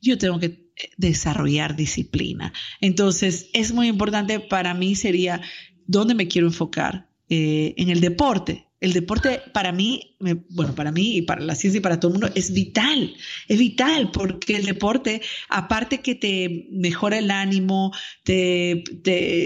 Yo 0.00 0.18
tengo 0.18 0.38
que 0.38 0.46
eh, 0.46 0.90
desarrollar 0.96 1.74
disciplina. 1.74 2.52
Entonces, 2.80 3.50
es 3.52 3.72
muy 3.72 3.88
importante 3.88 4.38
para 4.38 4.72
mí 4.72 4.94
sería 4.94 5.40
dónde 5.86 6.14
me 6.14 6.28
quiero 6.28 6.46
enfocar. 6.46 7.10
Eh, 7.28 7.74
en 7.76 7.90
el 7.90 8.00
deporte, 8.00 8.65
el 8.80 8.92
deporte 8.92 9.42
para 9.54 9.72
mí, 9.72 10.16
bueno, 10.50 10.74
para 10.74 10.92
mí 10.92 11.16
y 11.16 11.22
para 11.22 11.40
la 11.40 11.54
ciencia 11.54 11.78
y 11.78 11.82
para 11.82 11.98
todo 11.98 12.10
el 12.10 12.18
mundo 12.18 12.34
es 12.34 12.52
vital, 12.52 13.16
es 13.48 13.58
vital 13.58 14.10
porque 14.10 14.56
el 14.56 14.66
deporte, 14.66 15.22
aparte 15.48 16.02
que 16.02 16.14
te 16.14 16.68
mejora 16.70 17.18
el 17.18 17.30
ánimo, 17.30 17.92
te, 18.22 18.84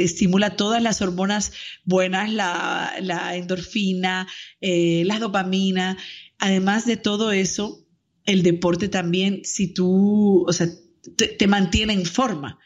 estimula 0.03 0.57
todas 0.57 0.83
las 0.83 1.01
hormonas 1.01 1.53
buenas, 1.85 2.33
la, 2.33 3.33
endorfina, 3.35 4.27
eh, 4.61 5.05
la 5.07 5.21
dopamina, 5.21 5.97
además 6.39 6.85
de 6.85 6.97
todo 6.97 7.31
eso, 7.31 7.87
el 8.27 8.43
deporte 8.43 8.89
también, 8.89 9.43
si 9.45 9.73
tú, 9.73 10.45
o 10.47 10.53
sea, 10.53 10.67
te 11.17 11.47
mantiene 11.47 11.93
en 11.93 12.05
forma. 12.05 12.59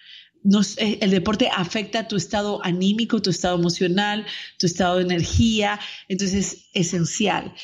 Eh, 0.76 0.98
el 1.00 1.10
deporte 1.10 1.48
afecta 1.48 2.06
tu 2.06 2.16
estado 2.16 2.62
anímico, 2.64 3.22
tu 3.22 3.30
estado 3.30 3.56
emocional, 3.58 4.26
tu 4.58 4.66
estado 4.66 4.96
de 4.96 5.04
energía, 5.04 5.80
entonces 6.08 6.34
es 6.34 6.68
esencial 6.74 7.54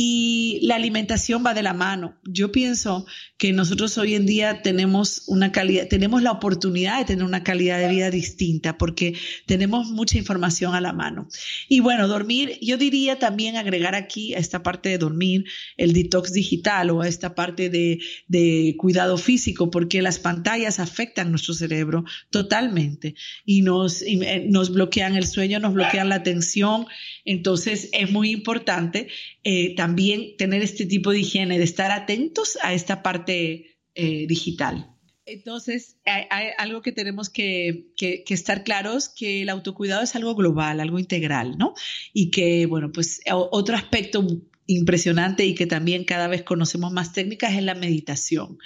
y 0.00 0.60
la 0.62 0.76
alimentación 0.76 1.44
va 1.44 1.54
de 1.54 1.62
la 1.64 1.74
mano. 1.74 2.16
Yo 2.22 2.52
pienso 2.52 3.04
que 3.36 3.52
nosotros 3.52 3.98
hoy 3.98 4.14
en 4.14 4.26
día 4.26 4.62
tenemos 4.62 5.24
una 5.26 5.50
calidad, 5.50 5.88
tenemos 5.88 6.22
la 6.22 6.30
oportunidad 6.30 7.00
de 7.00 7.04
tener 7.04 7.24
una 7.24 7.42
calidad 7.42 7.80
de 7.80 7.88
vida 7.88 8.08
distinta 8.08 8.78
porque 8.78 9.14
tenemos 9.46 9.90
mucha 9.90 10.16
información 10.16 10.76
a 10.76 10.80
la 10.80 10.92
mano. 10.92 11.26
Y 11.68 11.80
bueno, 11.80 12.06
dormir, 12.06 12.60
yo 12.62 12.76
diría 12.76 13.18
también 13.18 13.56
agregar 13.56 13.96
aquí 13.96 14.34
a 14.34 14.38
esta 14.38 14.62
parte 14.62 14.88
de 14.88 14.98
dormir 14.98 15.46
el 15.76 15.92
detox 15.92 16.32
digital 16.32 16.90
o 16.90 17.02
a 17.02 17.08
esta 17.08 17.34
parte 17.34 17.68
de, 17.68 17.98
de 18.28 18.76
cuidado 18.78 19.18
físico 19.18 19.68
porque 19.68 20.00
las 20.00 20.20
pantallas 20.20 20.78
afectan 20.78 21.30
nuestro 21.30 21.54
cerebro 21.54 22.04
totalmente 22.30 23.16
y 23.44 23.62
nos, 23.62 24.00
y 24.02 24.22
eh, 24.22 24.46
nos 24.48 24.72
bloquean 24.72 25.16
el 25.16 25.26
sueño, 25.26 25.58
nos 25.58 25.74
bloquean 25.74 26.08
la 26.08 26.14
atención. 26.14 26.86
Entonces 27.24 27.88
es 27.92 28.12
muy 28.12 28.30
importante 28.30 29.08
eh, 29.42 29.74
también 29.74 29.87
tener 30.36 30.62
este 30.62 30.86
tipo 30.86 31.10
de 31.10 31.20
higiene, 31.20 31.58
de 31.58 31.64
estar 31.64 31.90
atentos 31.90 32.58
a 32.62 32.72
esta 32.74 33.02
parte 33.02 33.78
eh, 33.94 34.26
digital. 34.26 34.94
Entonces, 35.26 35.98
hay, 36.06 36.46
algo 36.56 36.80
que 36.80 36.92
tenemos 36.92 37.28
que, 37.28 37.92
que, 37.96 38.24
estar 38.28 38.64
claros, 38.64 39.10
que 39.10 39.42
el 39.42 39.50
autocuidado 39.50 40.02
es 40.02 40.16
algo 40.16 40.34
global, 40.34 40.80
algo 40.80 40.98
integral, 40.98 41.58
¿no? 41.58 41.74
Y 42.14 42.30
que, 42.30 42.64
bueno, 42.64 42.90
pues 42.92 43.20
otro 43.30 43.76
aspecto 43.76 44.26
impresionante 44.66 45.44
y 45.44 45.54
que 45.54 45.66
también 45.66 46.04
cada 46.04 46.28
vez 46.28 46.42
conocemos 46.42 46.92
más 46.92 47.12
técnicas 47.12 47.54
es 47.54 47.62
la 47.62 47.74
meditación. 47.74 48.58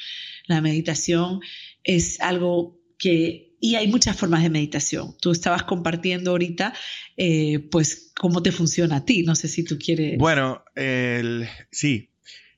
La 0.47 0.61
meditación 0.61 1.41
es 1.83 2.21
algo 2.21 2.79
que 2.99 3.52
y 3.63 3.77
hay 3.77 3.87
muchas 3.87 4.17
formas 4.17 4.43
de 4.43 4.51
meditación. 4.51 5.15
Tú 5.21 5.31
estabas 5.31 5.63
compartiendo 5.63 6.33
ahorita, 6.33 6.75
eh, 7.17 7.61
pues, 7.71 8.11
cómo 8.19 8.43
te 8.43 8.51
funciona 8.51 8.97
a 8.97 9.05
ti. 9.05 9.23
No 9.23 9.37
sé 9.37 9.47
si 9.47 9.65
tú 9.65 9.79
quieres. 9.79 10.19
Bueno, 10.19 10.65
el, 10.75 11.49
sí. 11.71 12.11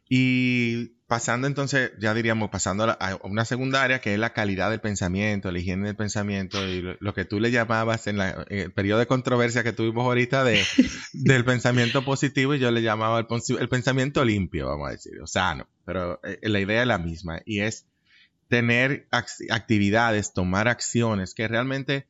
Y 0.08 0.94
pasando 1.06 1.46
entonces, 1.46 1.92
ya 2.00 2.14
diríamos, 2.14 2.48
pasando 2.48 2.84
a, 2.84 3.20
una 3.22 3.44
segunda 3.44 3.82
área 3.82 4.00
que 4.00 4.14
es 4.14 4.18
la 4.18 4.32
calidad 4.32 4.70
del 4.70 4.80
pensamiento, 4.80 5.52
la 5.52 5.58
higiene 5.58 5.88
del 5.88 5.96
pensamiento 5.96 6.66
y 6.66 6.80
lo, 6.98 7.12
que 7.12 7.26
tú 7.26 7.38
le 7.38 7.50
llamabas 7.50 8.06
en, 8.06 8.18
el 8.48 8.72
periodo 8.72 9.00
de 9.00 9.06
controversia 9.06 9.62
que 9.62 9.74
tuvimos 9.74 10.06
ahorita 10.06 10.42
de, 10.42 10.64
del 11.12 11.44
pensamiento 11.44 12.02
positivo 12.02 12.54
y 12.54 12.60
yo 12.60 12.70
le 12.70 12.80
llamaba 12.80 13.18
el, 13.20 13.26
el, 13.60 13.68
pensamiento 13.68 14.24
limpio, 14.24 14.68
vamos 14.68 14.88
a 14.88 14.92
decir, 14.92 15.20
o 15.20 15.26
sano. 15.26 15.68
Pero 15.84 16.18
eh, 16.24 16.38
la 16.48 16.60
idea 16.60 16.80
es 16.80 16.88
la 16.88 16.96
misma 16.96 17.42
y 17.44 17.60
es 17.60 17.86
tener 18.54 19.08
actividades, 19.50 20.32
tomar 20.32 20.68
acciones 20.68 21.34
que 21.34 21.48
realmente 21.48 22.06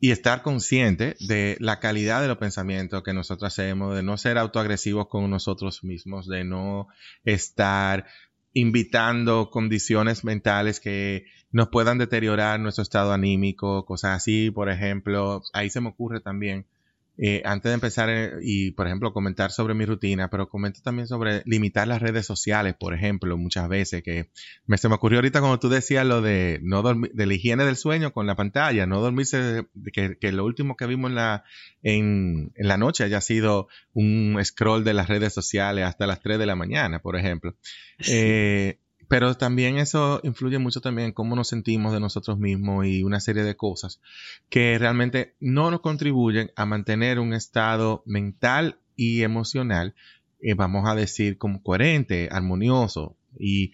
y 0.00 0.10
estar 0.10 0.40
consciente 0.40 1.16
de 1.20 1.58
la 1.60 1.80
calidad 1.80 2.22
de 2.22 2.28
los 2.28 2.38
pensamientos 2.38 3.02
que 3.02 3.12
nosotros 3.12 3.52
hacemos, 3.52 3.94
de 3.94 4.02
no 4.02 4.16
ser 4.16 4.38
autoagresivos 4.38 5.08
con 5.08 5.28
nosotros 5.28 5.84
mismos, 5.84 6.26
de 6.28 6.44
no 6.44 6.88
estar 7.26 8.06
invitando 8.54 9.50
condiciones 9.50 10.24
mentales 10.24 10.80
que 10.80 11.26
nos 11.52 11.68
puedan 11.68 11.98
deteriorar 11.98 12.58
nuestro 12.58 12.80
estado 12.80 13.12
anímico, 13.12 13.84
cosas 13.84 14.16
así, 14.16 14.50
por 14.50 14.70
ejemplo. 14.70 15.42
Ahí 15.52 15.68
se 15.68 15.82
me 15.82 15.90
ocurre 15.90 16.20
también 16.20 16.64
eh, 17.18 17.42
antes 17.44 17.70
de 17.70 17.74
empezar 17.74 18.10
eh, 18.10 18.32
y, 18.42 18.72
por 18.72 18.86
ejemplo, 18.86 19.12
comentar 19.12 19.50
sobre 19.50 19.74
mi 19.74 19.86
rutina, 19.86 20.28
pero 20.28 20.48
comento 20.48 20.80
también 20.82 21.08
sobre 21.08 21.42
limitar 21.46 21.88
las 21.88 22.02
redes 22.02 22.26
sociales, 22.26 22.74
por 22.78 22.94
ejemplo, 22.94 23.36
muchas 23.38 23.68
veces, 23.68 24.02
que 24.02 24.28
me, 24.66 24.76
se 24.76 24.88
me 24.88 24.96
ocurrió 24.96 25.18
ahorita 25.18 25.40
cuando 25.40 25.58
tú 25.58 25.68
decías 25.68 26.04
lo 26.04 26.20
de 26.20 26.60
no 26.62 26.82
dormir, 26.82 27.10
de 27.14 27.26
la 27.26 27.34
higiene 27.34 27.64
del 27.64 27.76
sueño 27.76 28.12
con 28.12 28.26
la 28.26 28.36
pantalla, 28.36 28.86
no 28.86 29.00
dormirse, 29.00 29.66
que, 29.92 30.18
que 30.18 30.32
lo 30.32 30.44
último 30.44 30.76
que 30.76 30.86
vimos 30.86 31.10
en 31.10 31.14
la, 31.14 31.44
en, 31.82 32.52
en, 32.54 32.68
la 32.68 32.76
noche 32.76 33.04
haya 33.04 33.20
sido 33.20 33.68
un 33.94 34.38
scroll 34.44 34.84
de 34.84 34.94
las 34.94 35.08
redes 35.08 35.32
sociales 35.32 35.84
hasta 35.86 36.06
las 36.06 36.20
3 36.20 36.38
de 36.38 36.46
la 36.46 36.56
mañana, 36.56 37.00
por 37.00 37.16
ejemplo. 37.16 37.54
Eh, 38.08 38.78
pero 39.08 39.34
también 39.36 39.78
eso 39.78 40.20
influye 40.24 40.58
mucho 40.58 40.80
también 40.80 41.08
en 41.08 41.12
cómo 41.12 41.36
nos 41.36 41.48
sentimos 41.48 41.92
de 41.92 42.00
nosotros 42.00 42.38
mismos 42.38 42.86
y 42.86 43.02
una 43.02 43.20
serie 43.20 43.42
de 43.42 43.56
cosas 43.56 44.00
que 44.48 44.78
realmente 44.78 45.34
no 45.40 45.70
nos 45.70 45.80
contribuyen 45.80 46.50
a 46.56 46.66
mantener 46.66 47.18
un 47.18 47.32
estado 47.32 48.02
mental 48.06 48.78
y 48.96 49.22
emocional, 49.22 49.94
eh, 50.40 50.54
vamos 50.54 50.88
a 50.88 50.94
decir, 50.94 51.38
como 51.38 51.62
coherente, 51.62 52.28
armonioso. 52.30 53.16
Y 53.38 53.72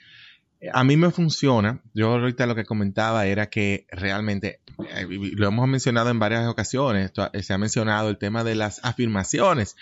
a 0.73 0.85
mí 0.85 0.97
me 0.97 1.11
funciona. 1.11 1.81
Yo 1.95 2.13
ahorita 2.13 2.47
lo 2.47 2.55
que 2.55 2.65
comentaba 2.65 3.27
era 3.27 3.49
que 3.49 3.87
realmente, 3.91 4.61
eh, 4.95 5.07
lo 5.09 5.49
hemos 5.49 5.69
mencionado 5.69 6.11
en 6.11 6.19
varias 6.19 6.47
ocasiones, 6.47 7.13
se 7.41 7.53
ha 7.53 7.59
mencionado 7.59 8.11
el 8.11 8.19
tema 8.19 8.45
de 8.45 8.55
las 8.55 8.85
afirmaciones. 8.85 9.77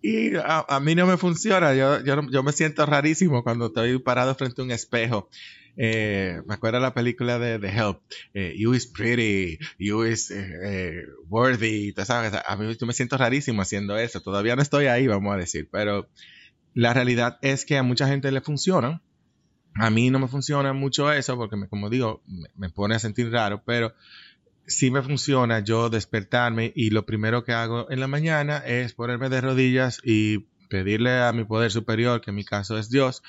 Y 0.00 0.36
a, 0.36 0.80
mí 0.80 0.94
no 0.94 1.06
me 1.06 1.16
funciona. 1.16 1.74
Yo, 1.74 2.00
yo, 2.04 2.42
me 2.42 2.52
siento 2.52 2.86
rarísimo 2.86 3.42
cuando 3.42 3.66
estoy 3.66 3.98
parado 3.98 4.34
frente 4.34 4.60
a 4.60 4.64
un 4.64 4.70
espejo. 4.70 5.28
Eh, 5.76 6.40
me 6.46 6.54
acuerdo 6.54 6.78
de 6.78 6.82
la 6.82 6.94
película 6.94 7.38
de 7.38 7.58
The 7.58 7.68
Help. 7.68 8.00
Eh, 8.34 8.54
you 8.56 8.74
is 8.74 8.86
pretty, 8.86 9.58
you 9.78 10.04
is 10.04 10.30
eh, 10.30 11.02
worthy. 11.28 11.92
¿sabes? 12.04 12.32
A 12.46 12.56
mí 12.56 12.76
yo 12.78 12.86
me 12.86 12.92
siento 12.92 13.16
rarísimo 13.16 13.62
haciendo 13.62 13.96
eso. 13.96 14.20
Todavía 14.20 14.54
no 14.54 14.62
estoy 14.62 14.86
ahí, 14.86 15.06
vamos 15.06 15.34
a 15.34 15.38
decir. 15.38 15.68
Pero 15.70 16.08
la 16.74 16.94
realidad 16.94 17.38
es 17.42 17.64
que 17.64 17.76
a 17.76 17.82
mucha 17.82 18.06
gente 18.06 18.30
le 18.30 18.40
funciona. 18.40 19.02
A 19.74 19.90
mí 19.90 20.10
no 20.10 20.18
me 20.18 20.28
funciona 20.28 20.72
mucho 20.72 21.12
eso 21.12 21.36
porque, 21.36 21.56
me, 21.56 21.68
como 21.68 21.90
digo, 21.90 22.22
me, 22.26 22.48
me 22.56 22.70
pone 22.70 22.94
a 22.94 22.98
sentir 23.00 23.30
raro. 23.30 23.62
Pero 23.64 23.94
si 24.68 24.90
me 24.90 25.02
funciona 25.02 25.60
yo 25.60 25.90
despertarme 25.90 26.72
y 26.74 26.90
lo 26.90 27.06
primero 27.06 27.42
que 27.42 27.52
hago 27.52 27.90
en 27.90 28.00
la 28.00 28.06
mañana 28.06 28.58
es 28.58 28.92
ponerme 28.92 29.28
de 29.28 29.40
rodillas 29.40 30.00
y 30.04 30.46
pedirle 30.68 31.20
a 31.20 31.32
mi 31.32 31.44
poder 31.44 31.70
superior, 31.72 32.20
que 32.20 32.30
en 32.30 32.36
mi 32.36 32.44
caso 32.44 32.78
es 32.78 32.90
Dios, 32.90 33.22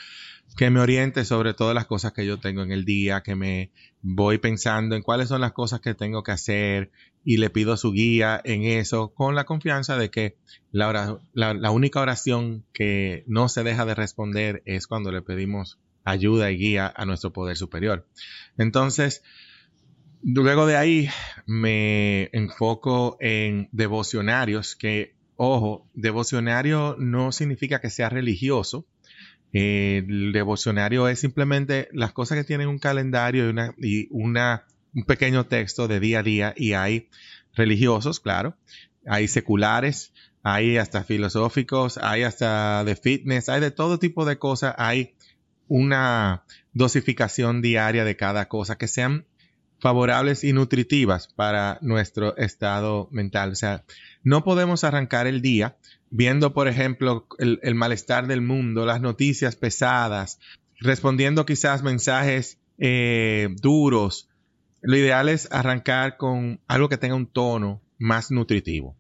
que 0.58 0.70
me 0.70 0.82
oriente 0.82 1.24
sobre 1.24 1.54
todas 1.54 1.74
las 1.74 1.86
cosas 1.86 2.12
que 2.12 2.26
yo 2.26 2.40
tengo 2.40 2.62
en 2.62 2.72
el 2.72 2.84
día, 2.84 3.22
que 3.22 3.36
me 3.36 3.72
voy 4.02 4.38
pensando 4.38 4.96
en 4.96 5.02
cuáles 5.02 5.30
son 5.30 5.40
las 5.40 5.54
cosas 5.54 5.80
que 5.80 5.94
tengo 5.94 6.24
que 6.24 6.34
hacer 6.34 6.92
y 7.24 7.38
le 7.38 7.50
pido 7.50 7.78
su 7.78 7.92
guía 7.92 8.42
en 8.44 8.64
eso 8.64 9.14
con 9.14 9.36
la 9.36 9.46
confianza 9.46 9.98
de 9.98 10.10
que 10.10 10.38
la, 10.72 11.20
la 11.34 11.72
única 11.72 12.02
oración 12.02 12.66
que 12.74 13.24
no 13.28 13.48
se 13.48 13.64
deja 13.64 13.86
de 13.86 13.96
responder 13.96 14.62
es 14.66 14.88
cuando 14.88 15.12
le 15.12 15.22
pedimos 15.22 15.80
ayuda 16.04 16.52
y 16.52 16.58
guía 16.58 16.92
a 16.94 17.06
nuestro 17.06 17.32
poder 17.32 17.56
superior. 17.56 18.06
Entonces, 18.58 19.24
Luego 20.22 20.66
de 20.66 20.76
ahí 20.76 21.10
me 21.46 22.30
enfoco 22.34 23.18
en 23.22 23.70
devocionarios, 23.72 24.76
que, 24.76 25.16
ojo, 25.38 25.88
devocionario 25.94 26.96
no 27.00 27.32
significa 27.32 27.80
que 27.80 27.90
sea 27.90 28.10
religioso. 28.10 28.86
el 29.54 30.32
devocionario 30.32 31.08
es 31.08 31.20
simplemente 31.20 31.90
las 31.92 32.12
cosas 32.12 32.38
que 32.38 32.44
tienen 32.44 32.68
un 32.68 32.80
calendario 32.80 33.48
y, 33.48 33.50
una, 33.50 33.74
y 33.78 34.08
una, 34.12 34.66
un 34.94 35.06
pequeño 35.06 35.46
texto 35.46 35.88
de 35.88 36.00
día 36.00 36.20
a 36.20 36.24
día 36.24 36.54
y 36.56 36.74
hay 36.74 37.10
religiosos, 37.56 38.20
claro, 38.20 38.56
hay 39.08 39.28
seculares, 39.28 40.14
hay 40.44 40.78
hasta 40.78 41.04
filosóficos, 41.04 41.98
hay 41.98 42.24
hasta 42.24 42.84
de 42.84 42.96
fitness, 42.96 43.50
hay 43.50 43.62
de 43.62 43.72
todo 43.72 44.00
tipo 44.00 44.26
de 44.26 44.38
cosas, 44.38 44.76
hay 44.78 45.16
una 45.68 46.44
dosificación 46.74 47.62
diaria 47.62 48.04
de 48.04 48.16
cada 48.16 48.48
cosa 48.48 48.78
que 48.78 48.88
sean 48.88 49.26
favorables 49.80 50.44
y 50.44 50.54
nutritivas 50.54 51.28
para 51.28 51.80
nuestro 51.82 52.36
estado 52.38 53.08
mental. 53.12 53.52
O 53.52 53.56
sea, 53.56 53.84
no 54.24 54.44
podemos 54.44 54.84
arrancar 54.84 55.28
el 55.28 55.42
día 55.42 55.78
viendo, 56.10 56.54
por 56.54 56.68
ejemplo, 56.68 57.28
el, 57.38 57.76
malestar 57.76 58.28
del 58.28 58.42
mundo, 58.42 58.86
las 58.86 59.02
noticias 59.02 59.56
pesadas, 59.56 60.40
respondiendo 60.80 61.46
quizás 61.46 61.84
mensajes 61.84 62.58
eh, 62.78 63.50
duros. 63.62 64.28
Lo 64.82 64.98
ideal 64.98 65.30
es 65.30 65.48
arrancar 65.52 66.18
con 66.18 66.60
algo 66.68 66.90
que 66.90 66.98
tenga 66.98 67.16
un 67.16 67.28
tono 67.28 67.82
más 67.98 68.32
nutritivo. 68.32 68.96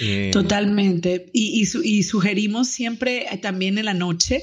Eh, 0.00 0.30
Totalmente. 0.32 1.30
Y, 1.32 1.66
y, 1.82 2.02
sugerimos 2.02 2.68
siempre 2.68 3.26
eh, 3.32 3.38
también 3.38 3.78
en 3.78 3.86
la 3.86 3.94
noche 3.94 4.42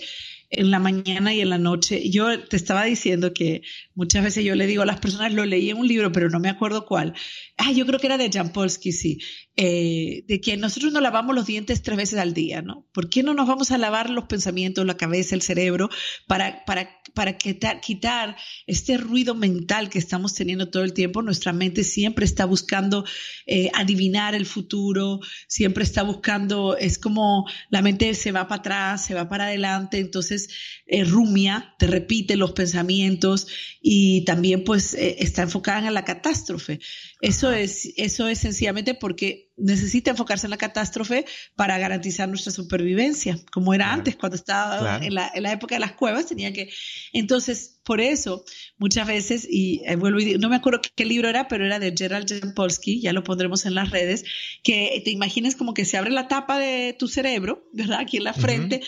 en 0.49 0.71
la 0.71 0.79
mañana 0.79 1.33
y 1.33 1.41
en 1.41 1.49
la 1.49 1.57
noche. 1.57 2.09
Yo 2.09 2.43
te 2.45 2.55
estaba 2.55 2.85
diciendo 2.85 3.33
que 3.33 3.61
muchas 3.95 4.23
veces 4.23 4.45
yo 4.45 4.55
le 4.55 4.67
digo 4.67 4.83
a 4.83 4.85
las 4.85 4.99
personas, 4.99 5.33
lo 5.33 5.45
leí 5.45 5.69
en 5.69 5.77
un 5.77 5.87
libro, 5.87 6.11
pero 6.11 6.29
no 6.29 6.39
me 6.39 6.49
acuerdo 6.49 6.85
cuál. 6.85 7.13
Ah, 7.57 7.71
yo 7.71 7.85
creo 7.85 7.99
que 7.99 8.07
era 8.07 8.17
de 8.17 8.29
Jan 8.31 8.51
Polsky, 8.53 8.91
sí. 8.91 9.19
Eh, 9.55 10.23
de 10.27 10.39
que 10.39 10.55
nosotros 10.55 10.93
nos 10.93 11.01
lavamos 11.01 11.35
los 11.35 11.47
dientes 11.47 11.81
tres 11.81 11.97
veces 11.97 12.19
al 12.19 12.33
día, 12.33 12.61
¿no? 12.61 12.87
¿Por 12.93 13.09
qué 13.09 13.23
no 13.23 13.33
nos 13.33 13.47
vamos 13.47 13.71
a 13.71 13.77
lavar 13.77 14.09
los 14.09 14.25
pensamientos, 14.25 14.85
la 14.85 14.97
cabeza, 14.97 15.35
el 15.35 15.41
cerebro, 15.41 15.89
para, 16.27 16.63
para, 16.65 16.89
para 17.17 17.35
quitar, 17.35 17.81
quitar 17.81 18.37
este 18.67 18.95
ruido 18.95 19.33
mental 19.33 19.89
que 19.89 19.97
estamos 19.97 20.35
teniendo 20.35 20.69
todo 20.69 20.83
el 20.83 20.93
tiempo? 20.93 21.23
Nuestra 21.23 21.51
mente 21.51 21.83
siempre 21.83 22.25
está 22.25 22.45
buscando 22.45 23.05
eh, 23.47 23.71
adivinar 23.73 24.35
el 24.35 24.45
futuro, 24.45 25.19
siempre 25.47 25.83
está 25.83 26.03
buscando, 26.03 26.77
es 26.77 26.99
como 26.99 27.49
la 27.71 27.81
mente 27.81 28.13
se 28.13 28.31
va 28.31 28.47
para 28.47 28.59
atrás, 28.59 29.03
se 29.03 29.15
va 29.15 29.27
para 29.27 29.45
adelante, 29.45 29.97
entonces 29.97 30.49
eh, 30.85 31.05
rumia, 31.05 31.73
te 31.79 31.87
repite 31.87 32.35
los 32.35 32.51
pensamientos 32.51 33.47
y 33.81 34.23
también 34.23 34.63
pues 34.63 34.93
está 34.93 35.41
enfocada 35.41 35.87
en 35.87 35.95
la 35.95 36.05
catástrofe. 36.05 36.79
Eso 37.19 37.51
es, 37.51 37.93
eso 37.97 38.27
es 38.27 38.37
sencillamente 38.37 38.93
porque 38.93 39.46
necesita 39.57 40.11
enfocarse 40.11 40.45
en 40.45 40.51
la 40.51 40.57
catástrofe 40.57 41.25
para 41.55 41.77
garantizar 41.77 42.29
nuestra 42.29 42.51
supervivencia, 42.51 43.39
como 43.51 43.73
era 43.73 43.91
antes, 43.91 44.15
cuando 44.15 44.35
estaba 44.35 44.97
en, 45.03 45.15
la, 45.15 45.31
en, 45.33 45.43
la, 45.43 45.51
época 45.51 45.75
de 45.75 45.79
las 45.79 45.93
cuevas, 45.93 46.27
tenía 46.27 46.53
que... 46.53 46.69
Entonces, 47.11 47.76
por 47.87 48.01
eso, 48.01 48.43
muchas 48.77 49.07
veces, 49.07 49.47
y 49.49 49.81
eh, 49.85 49.95
vuelvo 49.95 50.19
y 50.19 50.37
no 50.37 50.49
me 50.49 50.57
acuerdo 50.57 50.81
qué, 50.93 51.05
libro 51.05 51.29
era, 51.29 51.47
pero 51.47 51.65
era 51.65 51.79
de 51.79 51.93
Gerald 51.97 52.27
Jampolsky, 52.27 52.99
ya 52.99 53.13
lo 53.13 53.23
pondremos 53.23 53.65
en 53.65 53.75
las 53.75 53.91
redes, 53.91 54.25
que 54.61 55.01
te 55.05 55.11
imagines 55.11 55.55
como 55.55 55.73
que 55.73 55.85
se 55.85 55.95
abre 55.95 56.11
la 56.11 56.27
tapa 56.27 56.59
de 56.59 56.97
tu 56.99 57.07
cerebro, 57.07 57.65
¿verdad? 57.71 58.01
Aquí 58.01 58.17
en 58.17 58.25
la 58.25 58.33
frente, 58.33 58.81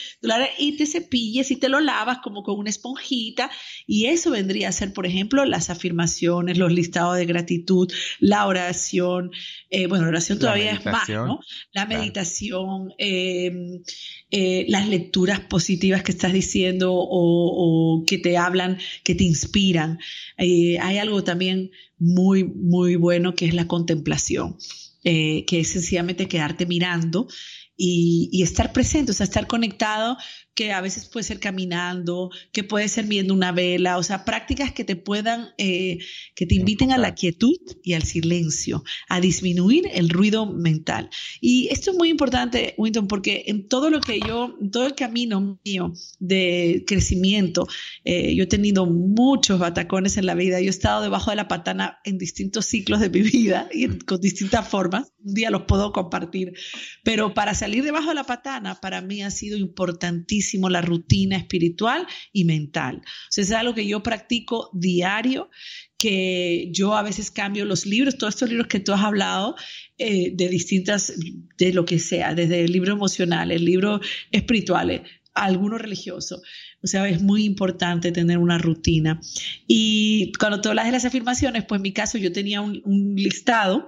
y 0.58 0.76
te 0.76 0.86
cepilles 0.86 1.50
y 1.50 1.56
te 1.56 1.70
lo 1.70 1.80
lavas 1.80 2.18
como 2.22 2.44
con 2.44 2.60
una 2.60 2.70
esponjita, 2.70 3.50
y 3.88 4.08
eso 4.08 4.32
vendría 4.32 4.68
a 4.68 4.74
ser, 4.74 4.92
por 4.92 5.06
ejemplo, 5.06 5.46
las 5.46 5.70
afirmaciones, 5.70 6.58
los 6.58 6.74
listados 6.74 7.16
de 7.16 7.26
gratitud, 7.26 7.90
la 8.20 8.48
oración, 8.48 9.32
eh, 9.70 9.88
bueno, 9.88 10.04
la 10.04 10.10
oración 10.10 10.40
todavía 10.40 10.74
es 10.74 10.84
más, 10.84 11.08
¿no? 11.08 11.40
La 11.72 11.86
meditación, 11.86 12.94
eh, 12.98 13.80
las 14.32 14.88
lecturas 14.88 15.40
positivas 15.40 16.04
que 16.04 16.12
estás 16.12 16.34
diciendo 16.34 16.94
o 16.94 18.04
que 18.06 18.18
te 18.18 18.38
hablan 18.38 18.78
que 19.04 19.16
te 19.16 19.24
inspiran. 19.24 20.00
Eh, 20.38 20.78
hay 20.80 20.98
algo 20.98 21.24
también 21.24 21.72
muy, 21.98 22.44
muy 22.44 22.96
bueno 22.96 23.36
que 23.36 23.46
es 23.46 23.54
la 23.54 23.68
contemplación, 23.68 24.58
eh, 25.04 25.46
que 25.46 25.62
es 25.62 25.70
sencillamente 25.70 26.28
quedarte 26.28 26.66
mirando 26.66 27.28
y, 27.82 28.28
y, 28.34 28.44
estar 28.44 28.74
presente, 28.74 29.12
o 29.12 29.16
sea, 29.16 29.24
estar 29.24 29.48
conectado 29.48 30.18
que 30.60 30.74
a 30.74 30.82
veces 30.82 31.08
puede 31.08 31.24
ser 31.24 31.40
caminando, 31.40 32.32
que 32.52 32.66
puede 32.66 32.90
ser 32.90 33.06
viendo 33.06 33.34
una 33.34 33.54
vela, 33.54 33.98
o 33.98 34.04
sea, 34.04 34.26
prácticas 34.26 34.74
que 34.74 34.84
te 34.84 34.98
puedan, 34.98 35.52
eh, 35.58 36.00
que 36.36 36.46
te 36.46 36.56
inviten 36.56 36.92
a 36.92 36.98
la 36.98 37.16
quietud 37.16 37.56
y 37.82 37.94
al 37.94 38.04
silencio, 38.04 38.84
a 39.08 39.22
disminuir 39.22 39.86
el 39.94 40.10
ruido 40.10 40.48
mental. 40.48 41.10
Y 41.40 41.70
esto 41.72 41.92
es 41.92 41.98
muy 41.98 42.10
importante, 42.10 42.74
Winton, 42.78 43.08
porque 43.08 43.46
en 43.48 43.70
todo 43.70 43.90
lo 43.90 44.02
que 44.02 44.20
yo, 44.20 44.58
en 44.60 44.70
todo 44.70 44.86
el 44.86 44.96
camino 44.96 45.62
mío 45.64 45.94
de 46.20 46.84
crecimiento, 46.86 47.66
eh, 48.04 48.36
yo 48.36 48.44
he 48.44 48.48
tenido 48.48 48.86
muchos 48.86 49.60
batacones 49.60 50.18
en 50.18 50.26
la 50.26 50.36
vida, 50.36 50.60
yo 50.60 50.68
he 50.68 50.70
estado 50.70 51.02
debajo 51.02 51.30
de 51.30 51.38
la 51.38 51.48
patana 51.48 52.00
en 52.04 52.18
distintos 52.18 52.66
ciclos 52.66 53.00
de 53.00 53.10
mi 53.10 53.22
vida 53.32 53.70
y 53.74 53.88
con 54.00 54.20
distintas 54.20 54.68
formas, 54.68 55.14
un 55.24 55.36
día 55.36 55.52
los 55.52 55.62
puedo 55.62 55.94
compartir, 55.94 56.52
pero 57.06 57.34
para 57.34 57.56
salir 57.56 57.69
debajo 57.70 58.10
de 58.10 58.16
la 58.16 58.24
patana, 58.24 58.76
para 58.76 59.02
mí 59.02 59.22
ha 59.22 59.32
sido 59.32 59.58
importantísimo 59.58 60.70
la 60.70 60.82
rutina 60.82 61.38
espiritual 61.38 62.08
y 62.34 62.46
mental. 62.46 62.98
O 62.98 63.32
sea, 63.32 63.44
es 63.44 63.52
algo 63.52 63.74
que 63.74 63.88
yo 63.88 64.04
practico 64.04 64.70
diario, 64.74 65.50
que 65.98 66.70
yo 66.72 66.96
a 66.96 67.04
veces 67.04 67.32
cambio 67.32 67.66
los 67.66 67.86
libros, 67.86 68.18
todos 68.18 68.36
estos 68.36 68.50
libros 68.50 68.68
que 68.68 68.80
tú 68.80 68.94
has 68.94 69.02
hablado, 69.02 69.56
eh, 69.98 70.32
de 70.34 70.48
distintas, 70.50 71.14
de 71.58 71.74
lo 71.74 71.86
que 71.86 72.00
sea, 72.00 72.34
desde 72.34 72.64
el 72.64 72.72
libro 72.72 72.94
emocional, 72.94 73.52
el 73.52 73.66
libro 73.66 74.00
espiritual, 74.32 75.04
alguno 75.34 75.78
religioso. 75.78 76.42
O 76.82 76.88
sea, 76.88 77.08
es 77.10 77.22
muy 77.22 77.44
importante 77.44 78.12
tener 78.12 78.38
una 78.38 78.58
rutina. 78.58 79.20
Y 79.68 80.32
cuando 80.40 80.62
tú 80.62 80.70
hablas 80.70 80.86
de 80.86 80.94
las 80.94 81.06
afirmaciones, 81.06 81.66
pues 81.66 81.80
en 81.80 81.84
mi 81.84 81.92
caso 81.92 82.18
yo 82.18 82.32
tenía 82.32 82.62
un, 82.62 82.82
un 82.86 83.16
listado 83.16 83.88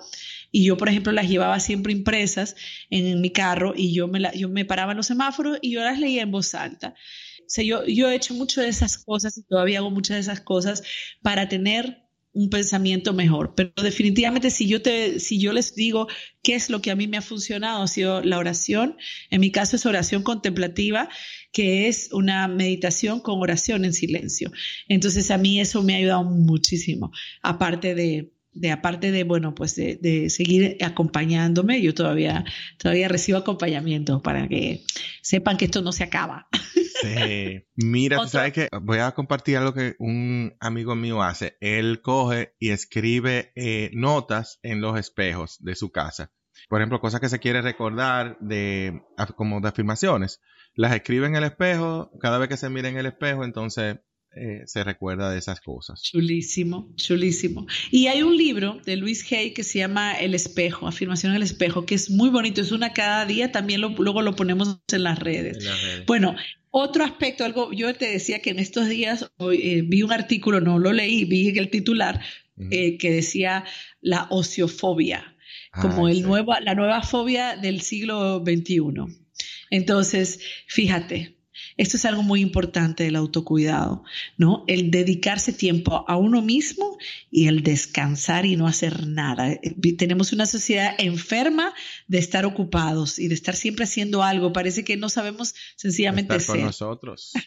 y 0.52 0.66
yo, 0.66 0.78
por 0.78 0.90
ejemplo, 0.90 1.12
las 1.12 1.30
llevaba 1.30 1.60
siempre 1.60 1.94
impresas 1.94 2.56
en, 2.90 3.22
mi 3.22 3.32
carro 3.32 3.74
y 3.76 3.94
yo 3.94 4.08
me, 4.08 4.20
la, 4.20 4.34
yo 4.34 4.50
me 4.50 4.66
paraba 4.66 4.92
en 4.92 4.98
los 4.98 5.08
semáforos 5.08 5.58
y 5.62 5.72
yo 5.72 5.82
las 5.82 6.00
leía 6.00 6.24
en 6.24 6.32
voz 6.32 6.54
alta. 6.54 6.96
O 7.40 7.54
sea, 7.54 7.64
yo, 7.64 7.86
yo 7.86 8.10
he 8.10 8.16
hecho 8.16 8.34
mucho 8.34 8.62
de 8.62 8.68
esas 8.68 8.98
cosas 8.98 9.38
y 9.38 9.44
todavía 9.44 9.80
hago 9.80 9.90
muchas 9.90 10.16
de 10.16 10.22
esas 10.22 10.42
cosas 10.42 10.84
para 11.22 11.48
tener 11.48 12.04
un 12.34 12.50
pensamiento 12.50 13.14
mejor. 13.14 13.54
Pero 13.56 13.72
definitivamente 13.82 14.50
si 14.50 14.68
yo, 14.68 14.82
te, 14.82 15.20
si 15.20 15.40
yo 15.40 15.54
les 15.54 15.76
digo 15.76 16.08
qué 16.42 16.56
es 16.56 16.70
lo 16.70 16.82
que 16.82 16.92
a 16.92 16.96
mí 16.96 17.08
me 17.08 17.18
ha 17.18 17.22
funcionado, 17.22 17.84
ha 17.84 17.88
sido 17.88 18.22
la 18.22 18.38
oración. 18.38 18.98
En 19.30 19.42
mi 19.42 19.52
caso 19.52 19.76
es 19.76 19.86
oración 19.86 20.24
contemplativa, 20.24 21.10
que 21.52 21.88
es 21.88 22.10
una 22.14 22.48
meditación 22.48 23.20
con 23.20 23.40
oración 23.42 23.84
en 23.86 23.94
silencio. 23.94 24.52
Entonces 24.88 25.32
a 25.32 25.38
mí 25.38 25.60
eso 25.60 25.84
me 25.84 25.94
ha 25.94 25.98
ayudado 25.98 26.24
muchísimo, 26.24 27.12
aparte 27.42 27.96
de, 27.96 28.32
de 28.54 28.72
aparte 28.72 29.12
de, 29.12 29.24
bueno, 29.24 29.56
pues 29.56 29.76
de, 29.76 30.30
seguir 30.30 30.78
acompañándome, 30.84 31.82
yo 31.82 31.94
todavía, 31.94 32.44
todavía 32.78 33.08
recibo 33.08 33.38
acompañamiento 33.38 34.22
para 34.22 34.48
que 34.48 34.84
sepan 35.22 35.58
que 35.58 35.66
esto 35.66 35.82
no 35.82 35.92
se 35.92 36.04
acaba. 36.04 36.48
Sí. 37.02 37.66
Mira, 37.76 38.28
sabes 38.28 38.54
que 38.54 38.70
voy 38.80 39.00
a 39.00 39.12
compartir 39.14 39.58
algo 39.58 39.74
que 39.74 39.96
un 39.98 40.56
amigo 40.60 40.96
mío 40.96 41.24
hace. 41.24 41.58
Él 41.60 42.02
coge 42.02 42.54
y 42.60 42.70
escribe 42.70 43.52
eh, 43.56 43.90
notas 43.94 44.60
en 44.62 44.82
los 44.82 45.00
espejos 45.00 45.58
de 45.62 45.76
su 45.76 45.92
casa. 45.92 46.32
Por 46.70 46.80
ejemplo, 46.80 47.02
cosas 47.02 47.20
que 47.20 47.30
se 47.30 47.40
quiere 47.40 47.62
recordar 47.62 48.38
de 48.40 49.02
como 49.36 49.62
de 49.62 49.70
afirmaciones. 49.70 50.42
Las 50.74 50.94
escribe 50.94 51.28
en 51.28 51.36
el 51.36 51.44
espejo, 51.44 52.12
cada 52.22 52.38
vez 52.38 52.50
que 52.50 52.58
se 52.58 52.70
mira 52.70 52.88
en 52.88 52.98
el 52.98 53.06
espejo, 53.06 53.44
entonces 53.44 53.98
eh, 54.34 54.64
se 54.66 54.84
recuerda 54.86 55.30
de 55.30 55.38
esas 55.38 55.60
cosas. 55.60 56.02
Chulísimo, 56.04 56.94
chulísimo. 56.96 57.68
Y 57.90 58.08
hay 58.08 58.24
un 58.24 58.38
libro 58.38 58.80
de 58.86 58.96
Luis 58.96 59.30
Hay 59.34 59.54
que 59.54 59.64
se 59.64 59.80
llama 59.80 60.14
El 60.14 60.34
espejo, 60.34 60.88
afirmación 60.88 61.36
el 61.36 61.44
espejo, 61.44 61.86
que 61.86 61.96
es 61.96 62.10
muy 62.10 62.30
bonito, 62.30 62.62
es 62.62 62.72
una 62.72 62.94
cada 62.94 63.26
día, 63.26 63.52
también 63.52 63.82
luego 63.82 64.22
lo 64.22 64.36
ponemos 64.36 64.80
en 64.92 65.04
las, 65.04 65.20
redes. 65.20 65.58
Bueno, 66.08 66.36
otro 66.70 67.04
aspecto, 67.04 67.44
algo, 67.44 67.74
yo 67.74 67.94
te 67.94 68.10
decía 68.10 68.40
que 68.42 68.52
en 68.52 68.60
estos 68.60 68.88
días 68.88 69.30
eh, 69.52 69.84
vi 69.86 70.04
un 70.04 70.14
artículo, 70.14 70.62
no 70.62 70.80
lo 70.80 70.94
leí, 70.94 71.26
vi 71.26 71.50
el 71.50 71.70
titular 71.70 72.22
eh, 72.70 72.98
que 72.98 73.12
decía 73.12 73.66
la 74.00 74.28
ociofobia, 74.30 75.36
como 75.74 76.08
el 76.08 76.22
nuevo, 76.22 76.54
la 76.62 76.74
nueva 76.74 77.02
fobia 77.02 77.58
del 77.58 77.82
siglo 77.82 78.42
XXI. 78.46 78.82
Entonces, 79.72 80.40
fíjate, 80.68 81.41
Esto 81.78 81.98
es 81.98 82.06
algo 82.06 82.24
muy 82.24 82.42
importante 82.42 83.04
del 83.04 83.16
autocuidado, 83.16 84.04
¿no? 84.38 84.64
El 84.68 84.92
dedicarse 84.92 85.54
tiempo 85.54 86.06
a 86.08 86.18
uno 86.18 86.42
mismo 86.42 86.98
y 87.30 87.48
el 87.48 87.64
descansar 87.64 88.46
y 88.46 88.56
no 88.56 88.68
hacer 88.68 89.08
nada. 89.08 89.52
Eh, 89.52 89.76
tenemos 89.98 90.34
una 90.34 90.46
sociedad 90.46 90.96
enferma 90.98 91.74
de 92.08 92.18
estar 92.18 92.46
ocupados 92.46 93.20
y 93.20 93.28
de 93.28 93.36
estar 93.36 93.56
siempre 93.56 93.86
haciendo 93.86 94.24
algo. 94.24 94.54
Parece 94.54 94.84
que 94.84 94.98
no 94.98 95.10
sabemos 95.10 95.56
sencillamente 95.76 96.36
estar 96.36 96.56
con 96.56 96.66
nosotros. 96.66 97.34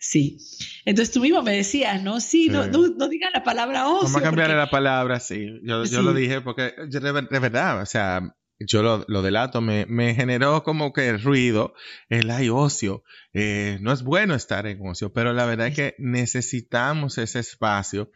Sí. 0.00 0.38
Entonces 0.84 1.12
tú 1.12 1.20
mismo 1.20 1.42
me 1.42 1.52
decías, 1.52 2.02
¿no? 2.02 2.20
Sí, 2.20 2.48
No, 2.48 2.66
no, 2.66 3.08
digas 3.08 3.30
la 3.34 3.42
palabra 3.42 3.88
ocio. 3.88 4.04
Vamos 4.04 4.16
a 4.16 4.22
cambiar 4.22 4.50
la 4.50 4.70
palabra, 4.70 5.20
sí. 5.20 5.60
Yo, 5.62 5.84
yo 5.84 6.02
lo 6.02 6.14
dije 6.14 6.40
porque 6.40 6.72
de 6.88 7.38
verdad, 7.40 7.82
o 7.82 7.86
sea, 7.86 8.37
yo 8.60 8.82
lo, 8.82 9.04
lo 9.08 9.22
delato, 9.22 9.60
me, 9.60 9.86
me, 9.86 10.14
generó 10.14 10.62
como 10.62 10.92
que 10.92 11.16
ruido, 11.16 11.74
el 12.08 12.30
hay 12.30 12.48
ocio, 12.48 13.04
eh, 13.32 13.78
no 13.80 13.92
es 13.92 14.02
bueno 14.02 14.34
estar 14.34 14.66
en 14.66 14.84
ocio, 14.86 15.12
pero 15.12 15.32
la 15.32 15.46
verdad 15.46 15.68
es 15.68 15.74
que 15.76 15.94
necesitamos 15.98 17.18
ese 17.18 17.38
espacio 17.38 18.10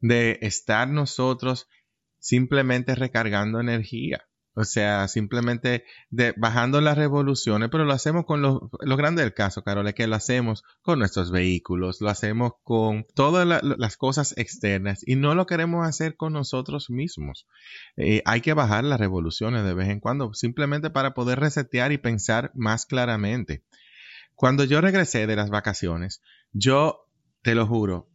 de 0.00 0.38
estar 0.42 0.88
nosotros 0.88 1.68
simplemente 2.18 2.94
recargando 2.94 3.60
energía. 3.60 4.27
O 4.58 4.64
sea, 4.64 5.06
simplemente 5.06 5.84
de, 6.10 6.34
bajando 6.36 6.80
las 6.80 6.98
revoluciones, 6.98 7.68
pero 7.70 7.84
lo 7.84 7.92
hacemos 7.92 8.24
con 8.24 8.42
lo, 8.42 8.70
lo 8.80 8.96
grande 8.96 9.22
del 9.22 9.32
caso, 9.32 9.62
Carol, 9.62 9.94
que 9.94 10.08
lo 10.08 10.16
hacemos 10.16 10.64
con 10.82 10.98
nuestros 10.98 11.30
vehículos, 11.30 12.00
lo 12.00 12.08
hacemos 12.10 12.54
con 12.64 13.06
todas 13.14 13.46
las 13.62 13.96
cosas 13.96 14.36
externas 14.36 15.06
y 15.06 15.14
no 15.14 15.36
lo 15.36 15.46
queremos 15.46 15.86
hacer 15.86 16.16
con 16.16 16.32
nosotros 16.32 16.90
mismos. 16.90 17.46
Eh, 17.96 18.20
hay 18.24 18.40
que 18.40 18.52
bajar 18.52 18.82
las 18.82 18.98
revoluciones 18.98 19.62
de 19.62 19.74
vez 19.74 19.90
en 19.90 20.00
cuando, 20.00 20.34
simplemente 20.34 20.90
para 20.90 21.14
poder 21.14 21.38
resetear 21.38 21.92
y 21.92 21.98
pensar 21.98 22.50
más 22.56 22.84
claramente. 22.84 23.62
Cuando 24.34 24.64
yo 24.64 24.80
regresé 24.80 25.28
de 25.28 25.36
las 25.36 25.50
vacaciones, 25.50 26.20
yo, 26.50 27.06
te 27.42 27.54
lo 27.54 27.64
juro, 27.64 28.08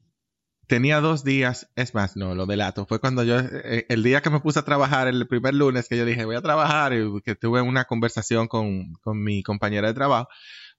tenía 0.74 1.02
dos 1.02 1.24
días, 1.24 1.70
es 1.76 1.94
más, 1.94 2.16
no, 2.16 2.34
lo 2.34 2.48
delato, 2.48 2.88
fue 2.88 3.00
cuando 3.00 3.24
yo, 3.24 3.38
eh, 3.38 3.86
el 3.90 4.02
día 4.02 4.22
que 4.22 4.32
me 4.32 4.40
puse 4.40 4.58
a 4.58 4.66
trabajar, 4.66 5.08
el 5.08 5.28
primer 5.28 5.54
lunes 5.54 5.88
que 5.88 5.96
yo 5.96 6.04
dije, 6.04 6.26
voy 6.26 6.36
a 6.36 6.42
trabajar, 6.42 6.94
y 6.94 7.22
que 7.22 7.36
tuve 7.36 7.62
una 7.62 7.86
conversación 7.86 8.48
con, 8.48 8.94
con 8.94 9.22
mi 9.24 9.44
compañera 9.44 9.90
de 9.90 9.94
trabajo, 9.94 10.30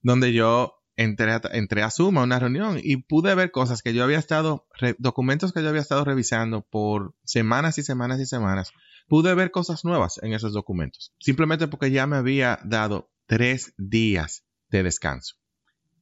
donde 0.02 0.32
yo 0.32 0.82
entré 0.96 1.30
a, 1.30 1.40
entré 1.52 1.84
una 2.00 2.40
reunión 2.40 2.80
y 2.82 2.96
pude 2.96 3.36
ver 3.36 3.52
cosas 3.52 3.82
que 3.82 3.94
yo 3.94 4.02
había 4.02 4.18
estado, 4.18 4.66
documentos 4.98 5.52
que 5.52 5.62
yo 5.62 5.68
había 5.68 5.82
estado 5.82 6.04
revisando 6.04 6.62
por 6.62 7.14
semanas 7.22 7.78
y 7.78 7.84
semanas 7.84 8.18
y 8.18 8.26
semanas. 8.26 8.72
Pude 9.06 9.32
ver 9.34 9.52
cosas 9.52 9.84
nuevas 9.84 10.18
en 10.24 10.32
esos 10.32 10.52
documentos, 10.52 11.14
simplemente 11.20 11.68
porque 11.68 11.92
ya 11.92 12.08
me 12.08 12.16
había 12.16 12.58
dado 12.64 13.12
tres 13.26 13.74
días 13.76 14.42
de 14.70 14.82
descanso. 14.82 15.36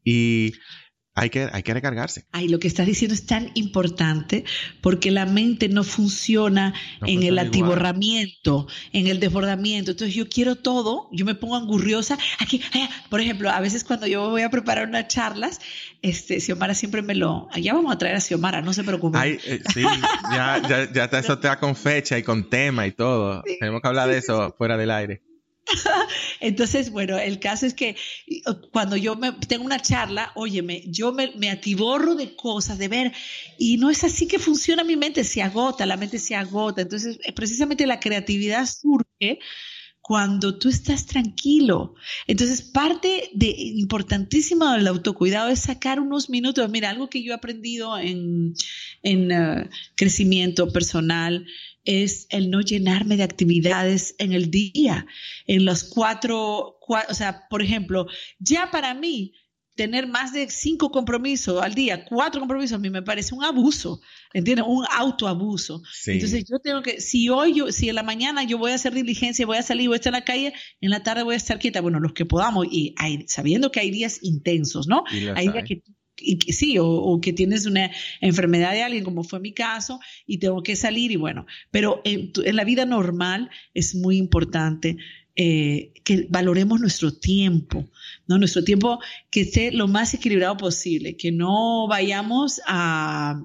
Y 0.02 0.54
hay 1.14 1.28
que, 1.28 1.48
hay 1.52 1.62
que 1.62 1.74
recargarse. 1.74 2.24
Ay, 2.32 2.48
lo 2.48 2.58
que 2.58 2.68
estás 2.68 2.86
diciendo 2.86 3.14
es 3.14 3.26
tan 3.26 3.50
importante 3.54 4.44
porque 4.80 5.10
la 5.10 5.26
mente 5.26 5.68
no 5.68 5.84
funciona 5.84 6.72
en 7.06 7.22
el 7.22 7.38
atiborramiento, 7.38 8.66
en 8.92 9.06
el 9.06 9.20
desbordamiento. 9.20 9.90
Entonces 9.90 10.14
yo 10.14 10.28
quiero 10.28 10.56
todo, 10.56 11.08
yo 11.12 11.26
me 11.26 11.34
pongo 11.34 11.56
angurriosa. 11.56 12.18
Aquí, 12.38 12.62
por 13.10 13.20
ejemplo, 13.20 13.50
a 13.50 13.60
veces 13.60 13.84
cuando 13.84 14.06
yo 14.06 14.30
voy 14.30 14.42
a 14.42 14.50
preparar 14.50 14.88
unas 14.88 15.08
charlas, 15.08 15.60
este, 16.00 16.40
Xiomara 16.40 16.74
siempre 16.74 17.02
me 17.02 17.14
lo... 17.14 17.48
Ya 17.56 17.74
vamos 17.74 17.92
a 17.92 17.98
traer 17.98 18.16
a 18.16 18.20
Xiomara, 18.20 18.62
no 18.62 18.72
se 18.72 18.82
preocupe. 18.82 19.18
Ay, 19.18 19.38
eh, 19.44 19.60
sí, 19.72 19.82
ya, 20.32 20.62
ya, 20.66 20.90
ya 20.92 21.18
eso 21.18 21.38
te 21.38 21.48
da 21.48 21.58
con 21.58 21.76
fecha 21.76 22.18
y 22.18 22.22
con 22.22 22.48
tema 22.48 22.86
y 22.86 22.92
todo. 22.92 23.42
Tenemos 23.60 23.82
que 23.82 23.88
hablar 23.88 24.08
de 24.08 24.18
eso 24.18 24.54
fuera 24.56 24.78
del 24.78 24.90
aire. 24.90 25.22
Entonces, 26.40 26.90
bueno, 26.90 27.18
el 27.18 27.38
caso 27.38 27.66
es 27.66 27.74
que 27.74 27.96
cuando 28.72 28.96
yo 28.96 29.16
me, 29.16 29.32
tengo 29.32 29.64
una 29.64 29.80
charla, 29.80 30.32
óyeme, 30.34 30.82
yo 30.86 31.12
me, 31.12 31.32
me, 31.36 31.50
atiborro 31.50 32.14
de 32.14 32.34
cosas, 32.34 32.78
de 32.78 32.88
ver, 32.88 33.12
y 33.58 33.76
no 33.76 33.90
es 33.90 34.04
así 34.04 34.26
que 34.26 34.38
funciona 34.38 34.84
mi 34.84 34.96
mente, 34.96 35.24
se 35.24 35.42
agota, 35.42 35.86
la 35.86 35.96
mente 35.96 36.18
se 36.18 36.34
agota. 36.34 36.82
Entonces, 36.82 37.18
eh, 37.24 37.32
precisamente 37.32 37.86
la 37.86 38.00
creatividad 38.00 38.66
surge 38.66 39.38
cuando 40.02 40.58
tú 40.58 40.68
estás 40.68 41.06
tranquilo. 41.06 41.94
Entonces, 42.26 42.60
parte 42.60 43.30
de 43.32 43.54
importantísimo 43.56 44.70
del 44.72 44.88
autocuidado 44.88 45.48
es 45.48 45.60
sacar 45.60 46.00
unos 46.00 46.28
minutos. 46.28 46.68
Mira, 46.68 46.90
algo 46.90 47.08
que 47.08 47.22
yo 47.22 47.32
he 47.32 47.36
aprendido 47.36 47.96
en, 47.96 48.54
en 49.02 49.30
eh, 49.30 49.70
crecimiento 49.94 50.72
personal 50.72 51.46
es 51.84 52.26
el 52.30 52.50
no 52.50 52.60
llenarme 52.60 53.16
de 53.16 53.22
actividades 53.22 54.14
en 54.18 54.32
el 54.32 54.50
día, 54.50 55.06
en 55.46 55.64
los 55.64 55.84
cuatro, 55.84 56.78
o 56.80 57.14
sea, 57.14 57.48
por 57.48 57.62
ejemplo, 57.62 58.06
ya 58.38 58.70
para 58.70 58.94
mí 58.94 59.34
tener 59.74 60.06
más 60.06 60.32
de 60.32 60.48
cinco 60.50 60.90
compromisos 60.90 61.62
al 61.62 61.74
día, 61.74 62.04
cuatro 62.04 62.40
compromisos, 62.40 62.76
a 62.76 62.78
mí 62.78 62.90
me 62.90 63.02
parece 63.02 63.34
un 63.34 63.42
abuso, 63.42 64.00
¿entiendes? 64.32 64.66
Un 64.68 64.84
autoabuso. 64.90 65.82
Entonces 66.06 66.44
yo 66.48 66.58
tengo 66.58 66.82
que, 66.82 67.00
si 67.00 67.28
hoy, 67.28 67.54
yo, 67.54 67.72
si 67.72 67.88
en 67.88 67.94
la 67.94 68.02
mañana 68.02 68.44
yo 68.44 68.58
voy 68.58 68.72
a 68.72 68.74
hacer 68.74 68.92
diligencia, 68.92 69.46
voy 69.46 69.56
a 69.56 69.62
salir, 69.62 69.88
voy 69.88 69.94
a 69.94 69.96
estar 69.96 70.12
en 70.12 70.20
la 70.20 70.24
calle, 70.24 70.52
en 70.80 70.90
la 70.90 71.02
tarde 71.02 71.22
voy 71.22 71.34
a 71.34 71.38
estar 71.38 71.58
quieta, 71.58 71.80
bueno, 71.80 72.00
los 72.00 72.12
que 72.12 72.26
podamos, 72.26 72.66
y 72.70 72.94
sabiendo 73.26 73.70
que 73.70 73.80
hay 73.80 73.90
días 73.90 74.18
intensos, 74.22 74.86
¿no? 74.86 75.04
Hay 75.34 75.48
días 75.48 75.64
que 75.66 75.82
y 76.22 76.36
sí, 76.52 76.76
o, 76.78 77.20
que 77.20 77.32
tienes 77.32 77.66
una 77.66 77.90
enfermedad 78.20 78.72
de 78.72 78.82
alguien, 78.82 79.04
como 79.04 79.24
fue 79.24 79.40
mi 79.40 79.52
caso, 79.52 80.00
y 80.26 80.38
tengo 80.38 80.62
que 80.62 80.76
salir 80.76 81.10
y 81.10 81.16
bueno, 81.16 81.46
pero 81.70 82.00
en, 82.04 82.32
la 82.54 82.64
vida 82.64 82.86
normal 82.86 83.50
es 83.74 83.94
muy 83.94 84.16
importante 84.16 84.96
eh, 85.36 85.92
que 86.04 86.26
valoremos 86.28 86.80
nuestro 86.80 87.12
tiempo, 87.12 87.88
¿no? 88.26 88.38
Nuestro 88.38 88.64
tiempo 88.64 89.00
que 89.30 89.42
esté 89.42 89.72
lo 89.72 89.88
más 89.88 90.12
equilibrado 90.14 90.56
posible, 90.56 91.16
que 91.16 91.32
no 91.32 91.86
vayamos 91.88 92.60
a 92.66 93.42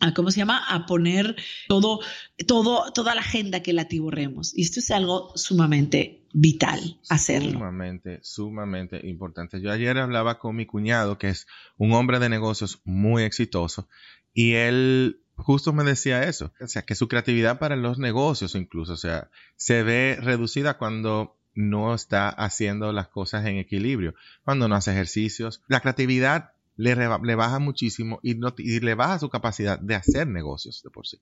a 0.00 0.14
cómo 0.14 0.30
se 0.30 0.38
llama 0.38 0.64
a 0.66 0.86
poner 0.86 1.36
todo 1.68 2.00
todo 2.46 2.90
toda 2.92 3.14
la 3.14 3.20
agenda 3.20 3.62
que 3.62 3.72
la 3.72 3.86
tiborremos 3.86 4.56
y 4.56 4.62
esto 4.62 4.80
es 4.80 4.90
algo 4.90 5.32
sumamente 5.36 6.24
vital 6.32 6.98
hacerlo. 7.08 7.52
Sumamente 7.52 8.18
sumamente 8.22 9.06
importante. 9.06 9.60
Yo 9.60 9.70
ayer 9.70 9.98
hablaba 9.98 10.38
con 10.38 10.56
mi 10.56 10.64
cuñado 10.64 11.18
que 11.18 11.28
es 11.28 11.46
un 11.76 11.92
hombre 11.92 12.18
de 12.18 12.30
negocios 12.30 12.80
muy 12.84 13.24
exitoso 13.24 13.88
y 14.32 14.54
él 14.54 15.22
justo 15.42 15.72
me 15.72 15.84
decía 15.84 16.24
eso 16.24 16.52
o 16.60 16.66
sea 16.66 16.82
que 16.82 16.94
su 16.94 17.08
creatividad 17.08 17.58
para 17.58 17.76
los 17.76 17.98
negocios 17.98 18.54
incluso 18.54 18.94
o 18.94 18.96
sea 18.96 19.30
se 19.56 19.82
ve 19.82 20.18
reducida 20.20 20.78
cuando 20.78 21.36
no 21.54 21.94
está 21.94 22.28
haciendo 22.28 22.92
las 22.92 23.08
cosas 23.08 23.44
en 23.46 23.58
equilibrio 23.58 24.14
cuando 24.44 24.68
no 24.68 24.74
hace 24.74 24.92
ejercicios 24.92 25.62
la 25.68 25.80
creatividad 25.80 26.52
le, 26.80 27.34
baja 27.34 27.58
muchísimo 27.58 28.20
y, 28.22 28.34
le 28.80 28.94
baja 28.94 29.18
su 29.18 29.28
capacidad 29.28 29.78
de 29.78 29.94
hacer 29.94 30.26
negocios 30.26 30.82
de 30.82 30.90
por 30.90 31.06
sí. 31.06 31.20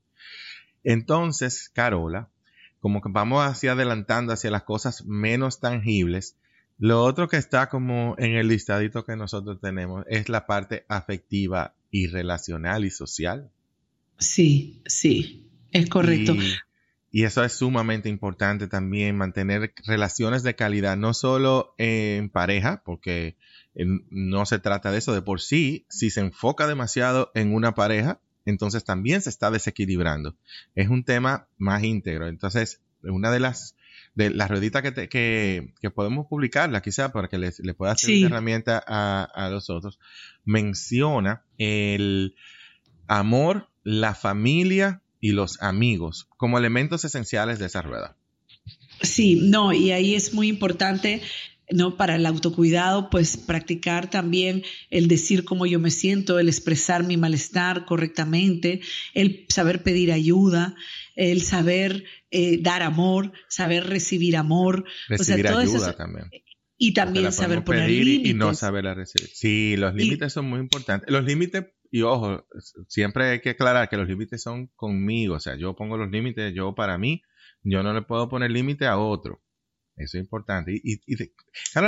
Entonces, 0.85 1.69
Carola, 1.69 2.29
como 2.81 3.03
que 3.03 3.09
vamos 3.11 3.45
hacia 3.45 3.73
adelantando 3.73 4.33
hacia 4.33 4.51
las 4.51 4.63
cosas 4.63 5.05
menos 5.05 5.61
tangibles, 5.61 6.37
lo 6.79 7.03
otro 7.03 7.29
que 7.29 7.39
está 7.39 7.69
como 7.69 8.15
en 8.19 8.37
el 8.37 8.47
listadito 8.47 9.05
que 9.05 9.17
nosotros 9.17 9.61
tenemos 9.61 10.05
es 10.09 10.29
la 10.29 10.47
parte 10.47 10.85
afectiva 10.89 11.75
y 11.91 12.07
relacional 12.07 12.85
y 12.85 12.91
social. 12.91 13.51
Sí, 14.19 14.83
sí, 14.87 15.49
es 15.71 15.89
correcto. 15.89 16.35
Y, 17.11 17.25
eso 17.25 17.43
es 17.43 17.55
sumamente 17.55 18.09
importante 18.09 18.69
también, 18.69 19.17
mantener 19.17 19.73
relaciones 19.87 20.43
de 20.43 20.55
calidad, 20.55 20.97
no 20.97 21.15
solo 21.15 21.75
en 21.79 22.29
pareja, 22.29 22.83
porque 22.85 23.37
no 23.75 24.45
se 24.45 24.59
trata 24.59 24.91
de 24.93 24.99
eso 24.99 25.15
de 25.15 25.23
por 25.23 25.41
sí. 25.41 25.87
Si 25.89 26.11
se 26.11 26.21
enfoca 26.21 26.67
demasiado 26.67 27.31
en 27.35 27.55
una 27.55 27.75
pareja, 27.75 28.21
entonces 28.45 28.85
también 28.85 29.23
se 29.23 29.31
está 29.31 29.51
desequilibrando. 29.51 30.37
Es 30.75 30.89
un 30.89 31.05
tema 31.05 31.49
más 31.57 31.83
íntegro. 31.83 32.29
Entonces, 32.29 32.83
una 33.03 33.31
de 33.31 33.41
las 33.41 33.75
de 34.15 34.31
las 34.31 34.51
rueditas 34.51 34.83
que, 34.83 35.09
que, 35.81 35.91
podemos 35.91 36.27
publicarla 36.27 36.83
quizá 36.83 37.13
para 37.13 37.29
que 37.29 37.39
les, 37.39 37.61
le 37.61 37.73
pueda 37.73 37.93
hacer 37.93 38.17
una 38.19 38.27
herramienta 38.27 38.83
a, 38.85 39.23
a 39.23 39.49
los 39.49 39.71
otros, 39.71 40.01
menciona 40.45 41.45
el 41.57 42.35
amor, 43.07 43.68
la 43.83 44.15
familia 44.15 45.03
y 45.21 45.33
los 45.33 45.61
amigos 45.63 46.29
como 46.37 46.59
elementos 46.59 47.05
esenciales 47.05 47.59
de 47.59 47.67
esa 47.67 47.83
rueda. 47.83 48.17
Sí, 49.03 49.37
no, 49.37 49.73
y 49.73 49.93
ahí 49.93 50.15
es 50.15 50.35
muy 50.35 50.49
importante 50.49 51.23
¿no? 51.71 51.97
Para 51.97 52.17
el 52.17 52.27
autocuidado, 52.27 53.11
pues 53.11 53.37
practicar 53.37 54.09
también 54.11 54.63
el 54.91 55.09
decir 55.09 55.45
cómo 55.45 55.67
yo 55.67 55.79
me 55.79 55.91
siento, 55.91 56.39
el 56.39 56.49
expresar 56.49 57.05
mi 57.05 57.17
malestar 57.17 57.85
correctamente, 57.85 58.81
el 59.15 59.47
saber 59.49 59.83
pedir 59.83 60.13
ayuda, 60.13 60.75
el 61.15 61.43
saber 61.43 62.05
eh, 62.31 62.59
dar 62.63 62.83
amor, 62.83 63.33
saber 63.49 63.87
recibir 63.87 64.37
amor. 64.37 64.85
Recibir 65.09 65.49
ayuda 65.49 65.95
también. 65.95 66.31
Y 66.79 66.95
también 66.95 67.33
saber 67.33 67.65
poner 67.65 67.91
límites. 67.91 68.31
Y 68.31 68.35
no 68.35 68.55
saber 68.55 68.85
recibir. 68.85 69.29
Sí, 69.29 69.77
los 69.77 69.95
límites 69.95 70.33
son 70.33 70.49
muy 70.49 70.61
importantes. 70.61 71.11
Los 71.11 71.25
límites, 71.25 71.67
y 71.91 72.03
ojo, 72.03 72.47
siempre 72.87 73.31
hay 73.31 73.41
que 73.41 73.51
aclarar 73.51 73.89
que 73.89 73.97
los 73.97 74.09
límites 74.09 74.41
son 74.41 74.69
conmigo. 74.77 75.35
O 75.35 75.41
sea, 75.41 75.57
yo 75.57 75.75
pongo 75.75 75.97
los 75.97 76.11
límites 76.11 76.55
yo 76.55 76.77
para 76.77 76.97
mí, 76.97 77.23
yo 77.63 77.83
no 77.83 77.93
le 77.93 78.03
puedo 78.03 78.29
poner 78.29 78.53
límite 78.53 78.87
a 78.87 78.97
otro. 78.97 79.43
Eso 79.99 80.17
es 80.17 80.23
importante. 80.23 80.73
Y, 80.73 81.01
y, 81.07 81.17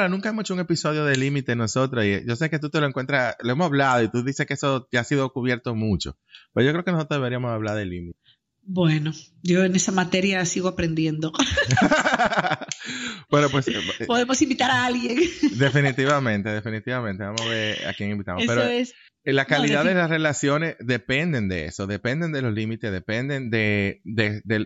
nunca 0.09 0.31
hemos 0.31 0.43
hecho 0.43 0.55
un 0.55 0.61
episodio 0.61 1.05
de 1.05 1.17
límite 1.17 1.55
nosotros. 1.55 2.05
Y 2.05 2.27
yo 2.27 2.35
sé 2.35 2.51
que 2.51 2.59
tú 2.59 2.69
te 2.69 2.81
lo 2.81 2.87
encuentras, 2.87 3.37
lo 3.41 3.53
hemos 3.53 3.67
hablado 3.67 4.03
y 4.03 4.11
tú 4.11 4.25
dices 4.25 4.47
que 4.47 4.55
eso 4.55 4.89
ya 4.91 5.01
ha 5.01 5.05
sido 5.05 5.33
cubierto 5.33 5.77
mucho. 5.77 6.19
Pero 6.53 6.67
yo 6.67 6.73
creo 6.73 6.85
que 6.85 6.91
nosotros 6.91 7.21
deberíamos 7.21 7.53
hablar 7.53 7.77
de 7.77 7.87
límite. 7.87 8.19
Bueno, 8.63 9.13
yo 9.43 9.65
en 9.65 9.75
esa 9.75 9.91
materia 9.93 10.45
sigo 10.45 10.69
aprendiendo. 10.69 11.33
bueno, 13.31 13.49
pues. 13.51 13.69
Eh, 13.69 13.75
Podemos 14.07 14.41
invitar 14.43 14.71
a 14.71 14.87
alguien. 14.87 15.19
definitivamente, 15.59 16.51
definitivamente. 16.51 17.25
Vamos 17.25 17.43
a 17.43 17.49
ver 17.49 17.87
a 17.89 17.95
quién 17.95 18.11
invitamos. 18.11 18.45
Pero 18.47 18.63
es, 18.63 18.95
la 19.25 19.45
calidad 19.45 19.85
de 19.85 19.95
las 19.95 20.09
relaciones 20.09 20.77
dependen 20.81 21.49
de 21.49 21.67
eso, 21.67 21.87
dependen 21.87 22.33
de 22.33 22.43
los 22.43 22.55
límites, 22.55 22.91
dependen 22.91 23.51
de, 23.51 24.01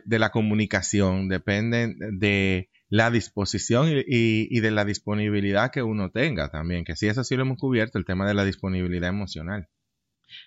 la 0.07 0.31
comunicación, 0.31 1.29
dependen 1.29 1.97
de 2.19 2.71
la 2.89 3.11
disposición 3.11 3.89
y, 3.89 4.05
y, 4.07 4.61
de 4.61 4.71
la 4.71 4.85
disponibilidad 4.85 5.73
que 5.73 5.83
uno 5.83 6.11
tenga 6.11 6.51
también, 6.51 6.85
que 6.85 6.95
sí, 6.95 7.09
eso 7.09 7.25
sí 7.25 7.35
lo 7.35 7.43
hemos 7.43 7.59
cubierto, 7.59 7.99
el 7.99 8.05
tema 8.05 8.27
de 8.29 8.35
la 8.35 8.45
disponibilidad 8.45 9.09
emocional. 9.09 9.69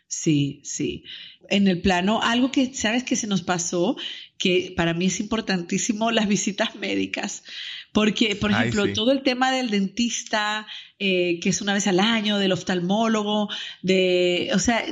Sí, 0.08 0.62
sí. 0.64 1.04
En 1.50 1.68
el 1.68 1.82
plano, 1.82 2.22
algo 2.22 2.52
que 2.52 2.74
sabes 2.74 3.04
que 3.04 3.16
se 3.16 3.28
nos 3.28 3.42
pasó, 3.42 3.98
que 4.38 4.74
para 4.76 4.94
mí 4.94 5.08
es 5.08 5.20
importantísimo, 5.20 6.12
las 6.12 6.28
visitas 6.28 6.76
médicas. 6.76 7.44
Porque, 7.92 8.36
por 8.36 8.52
ejemplo, 8.52 8.92
todo 8.94 9.12
el 9.12 9.24
tema 9.24 9.52
del 9.52 9.70
dentista, 9.70 10.68
eh, 11.00 11.40
que 11.42 11.50
es 11.50 11.62
una 11.62 11.74
vez 11.74 11.88
al 11.88 12.00
año, 12.00 12.38
del 12.38 12.52
oftalmólogo, 12.52 13.50
de, 13.82 14.50
o 14.54 14.60
sea, 14.60 14.84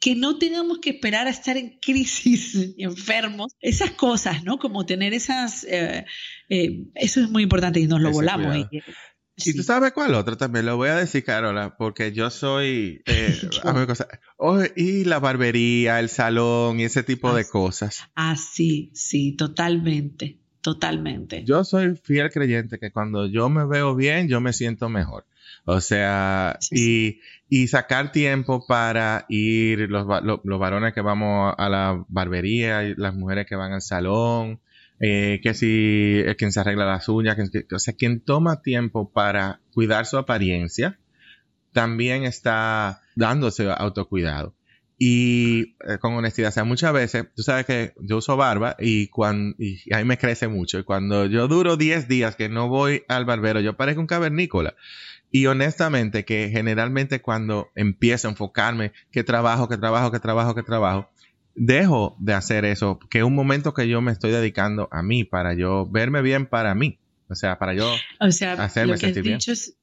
que 0.00 0.14
no 0.14 0.38
tengamos 0.38 0.78
que 0.78 0.90
esperar 0.90 1.26
a 1.26 1.30
estar 1.30 1.56
en 1.56 1.78
crisis, 1.80 2.74
enfermos, 2.78 3.54
esas 3.60 3.92
cosas, 3.92 4.44
¿no? 4.44 4.58
Como 4.58 4.86
tener 4.86 5.12
esas, 5.12 5.64
eh, 5.64 6.04
eh, 6.48 6.84
eso 6.94 7.20
es 7.20 7.30
muy 7.30 7.42
importante 7.42 7.80
y 7.80 7.86
nos 7.86 8.00
lo 8.00 8.10
volamos. 8.10 8.68
Y 9.44 9.54
tú 9.54 9.62
sabes 9.62 9.92
cuál 9.92 10.14
otro 10.14 10.36
también, 10.36 10.66
lo 10.66 10.76
voy 10.76 10.88
a 10.88 10.96
decir, 10.96 11.24
Carola, 11.24 11.76
porque 11.76 12.12
yo 12.12 12.30
soy... 12.30 13.02
Eh, 13.06 13.38
y 14.76 15.04
la 15.04 15.20
barbería, 15.20 16.00
el 16.00 16.08
salón 16.08 16.80
y 16.80 16.84
ese 16.84 17.02
tipo 17.02 17.34
de 17.34 17.46
cosas. 17.46 18.02
Ah, 18.14 18.36
sí, 18.36 18.90
sí, 18.94 19.32
totalmente, 19.36 20.38
totalmente. 20.60 21.44
Yo 21.44 21.64
soy 21.64 21.96
fiel 21.96 22.30
creyente 22.30 22.78
que 22.78 22.90
cuando 22.90 23.26
yo 23.26 23.48
me 23.48 23.64
veo 23.64 23.94
bien, 23.94 24.28
yo 24.28 24.40
me 24.40 24.52
siento 24.52 24.88
mejor. 24.88 25.24
O 25.64 25.80
sea, 25.80 26.58
y, 26.70 27.20
y, 27.48 27.68
sacar 27.68 28.10
tiempo 28.10 28.66
para 28.66 29.26
ir, 29.28 29.90
los, 29.90 30.06
los, 30.24 30.58
varones 30.58 30.94
que 30.94 31.02
vamos 31.02 31.54
a 31.58 31.68
la 31.68 32.04
barbería, 32.08 32.84
y 32.84 32.94
las 32.94 33.14
mujeres 33.14 33.46
que 33.46 33.54
van 33.54 33.72
al 33.72 33.82
salón, 33.82 34.60
eh, 35.00 35.40
que 35.42 35.54
si 35.54 36.22
es 36.24 36.36
quien 36.36 36.52
se 36.52 36.60
arregla 36.60 36.84
las 36.84 37.08
uñas, 37.08 37.36
que, 37.36 37.66
o 37.74 37.78
sea, 37.78 37.94
quien 37.94 38.20
toma 38.20 38.62
tiempo 38.62 39.10
para 39.12 39.60
cuidar 39.72 40.06
su 40.06 40.18
apariencia, 40.18 40.98
también 41.72 42.24
está 42.24 43.02
dándose 43.14 43.70
autocuidado. 43.70 44.54
Y 45.00 45.76
eh, 45.88 45.98
con 46.00 46.14
honestidad, 46.14 46.48
o 46.48 46.52
sea, 46.52 46.64
muchas 46.64 46.92
veces, 46.92 47.26
tú 47.36 47.44
sabes 47.44 47.64
que 47.66 47.94
yo 48.00 48.16
uso 48.16 48.36
barba 48.36 48.74
y, 48.80 49.06
cuando, 49.08 49.54
y 49.58 49.80
ahí 49.94 50.04
me 50.04 50.18
crece 50.18 50.48
mucho. 50.48 50.80
Y 50.80 50.82
cuando 50.82 51.26
yo 51.26 51.46
duro 51.46 51.76
10 51.76 52.08
días 52.08 52.34
que 52.34 52.48
no 52.48 52.68
voy 52.68 53.04
al 53.06 53.24
barbero, 53.24 53.60
yo 53.60 53.76
parezco 53.76 54.00
un 54.00 54.08
cavernícola. 54.08 54.74
Y 55.30 55.46
honestamente, 55.46 56.24
que 56.24 56.48
generalmente 56.50 57.20
cuando 57.20 57.70
empiezo 57.76 58.26
a 58.26 58.32
enfocarme, 58.32 58.92
que 59.12 59.22
trabajo, 59.22 59.68
que 59.68 59.76
trabajo, 59.76 60.10
que 60.10 60.18
trabajo, 60.18 60.54
que 60.56 60.62
trabajo, 60.64 61.10
dejo 61.58 62.16
de 62.18 62.34
hacer 62.34 62.64
eso, 62.64 62.98
que 63.10 63.18
es 63.18 63.24
un 63.24 63.34
momento 63.34 63.74
que 63.74 63.88
yo 63.88 64.00
me 64.00 64.12
estoy 64.12 64.30
dedicando 64.30 64.88
a 64.90 65.02
mí, 65.02 65.24
para 65.24 65.54
yo 65.54 65.86
verme 65.86 66.22
bien 66.22 66.46
para 66.46 66.74
mí. 66.74 66.98
O 67.28 67.34
sea, 67.34 67.58
para 67.58 67.74
yo 67.74 67.92
o 68.20 68.30
sea, 68.30 68.52
hacerme 68.54 68.94
lo 68.94 68.98
que 68.98 69.12
sentir 69.12 69.34
has 69.34 69.38
dicho 69.40 69.52
Es, 69.52 69.74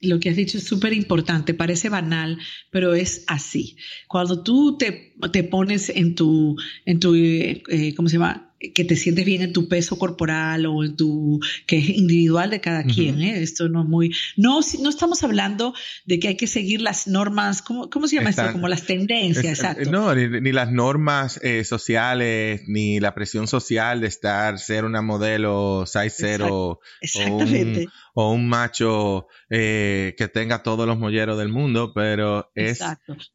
lo 0.00 0.20
que 0.20 0.30
has 0.30 0.36
dicho 0.36 0.58
es 0.58 0.64
súper 0.64 0.92
importante, 0.92 1.54
parece 1.54 1.88
banal, 1.88 2.38
pero 2.70 2.94
es 2.94 3.24
así. 3.26 3.76
Cuando 4.08 4.42
tú 4.42 4.76
te, 4.78 5.14
te 5.32 5.44
pones 5.44 5.88
en 5.88 6.14
tu, 6.14 6.56
en 6.84 7.00
tu 7.00 7.14
eh, 7.14 7.62
eh, 7.68 7.94
¿cómo 7.94 8.08
se 8.08 8.16
llama? 8.16 8.53
Que 8.72 8.84
te 8.84 8.96
sientes 8.96 9.24
bien 9.24 9.42
en 9.42 9.52
tu 9.52 9.68
peso 9.68 9.98
corporal 9.98 10.66
o 10.66 10.84
en 10.84 10.96
tu, 10.96 11.40
que 11.66 11.78
es 11.78 11.88
individual 11.88 12.50
de 12.50 12.60
cada 12.60 12.84
quien, 12.84 13.20
¿eh? 13.20 13.42
Esto 13.42 13.68
no 13.68 13.82
es 13.82 13.88
muy, 13.88 14.14
no, 14.36 14.60
no 14.80 14.88
estamos 14.88 15.22
hablando 15.22 15.74
de 16.04 16.18
que 16.18 16.28
hay 16.28 16.36
que 16.36 16.46
seguir 16.46 16.80
las 16.80 17.06
normas, 17.06 17.62
¿cómo, 17.62 17.90
cómo 17.90 18.06
se 18.08 18.16
llama 18.16 18.30
esto? 18.30 18.52
Como 18.52 18.68
las 18.68 18.84
tendencias, 18.84 19.58
exacto. 19.58 19.90
No, 19.90 20.14
ni, 20.14 20.52
las 20.52 20.70
normas 20.70 21.40
eh, 21.42 21.64
sociales, 21.64 22.62
ni 22.66 23.00
la 23.00 23.14
presión 23.14 23.48
social 23.48 24.00
de 24.00 24.06
estar, 24.06 24.58
ser 24.58 24.84
una 24.84 25.02
modelo 25.02 25.84
size 25.86 26.10
zero 26.10 26.80
Exactamente. 27.00 27.88
O, 28.14 28.32
un, 28.32 28.48
macho 28.48 29.26
eh, 29.50 30.14
que 30.16 30.28
tenga 30.28 30.62
todos 30.62 30.86
los 30.86 30.98
molleros 30.98 31.36
del 31.36 31.48
mundo, 31.48 31.92
pero 31.92 32.50
es, 32.54 32.80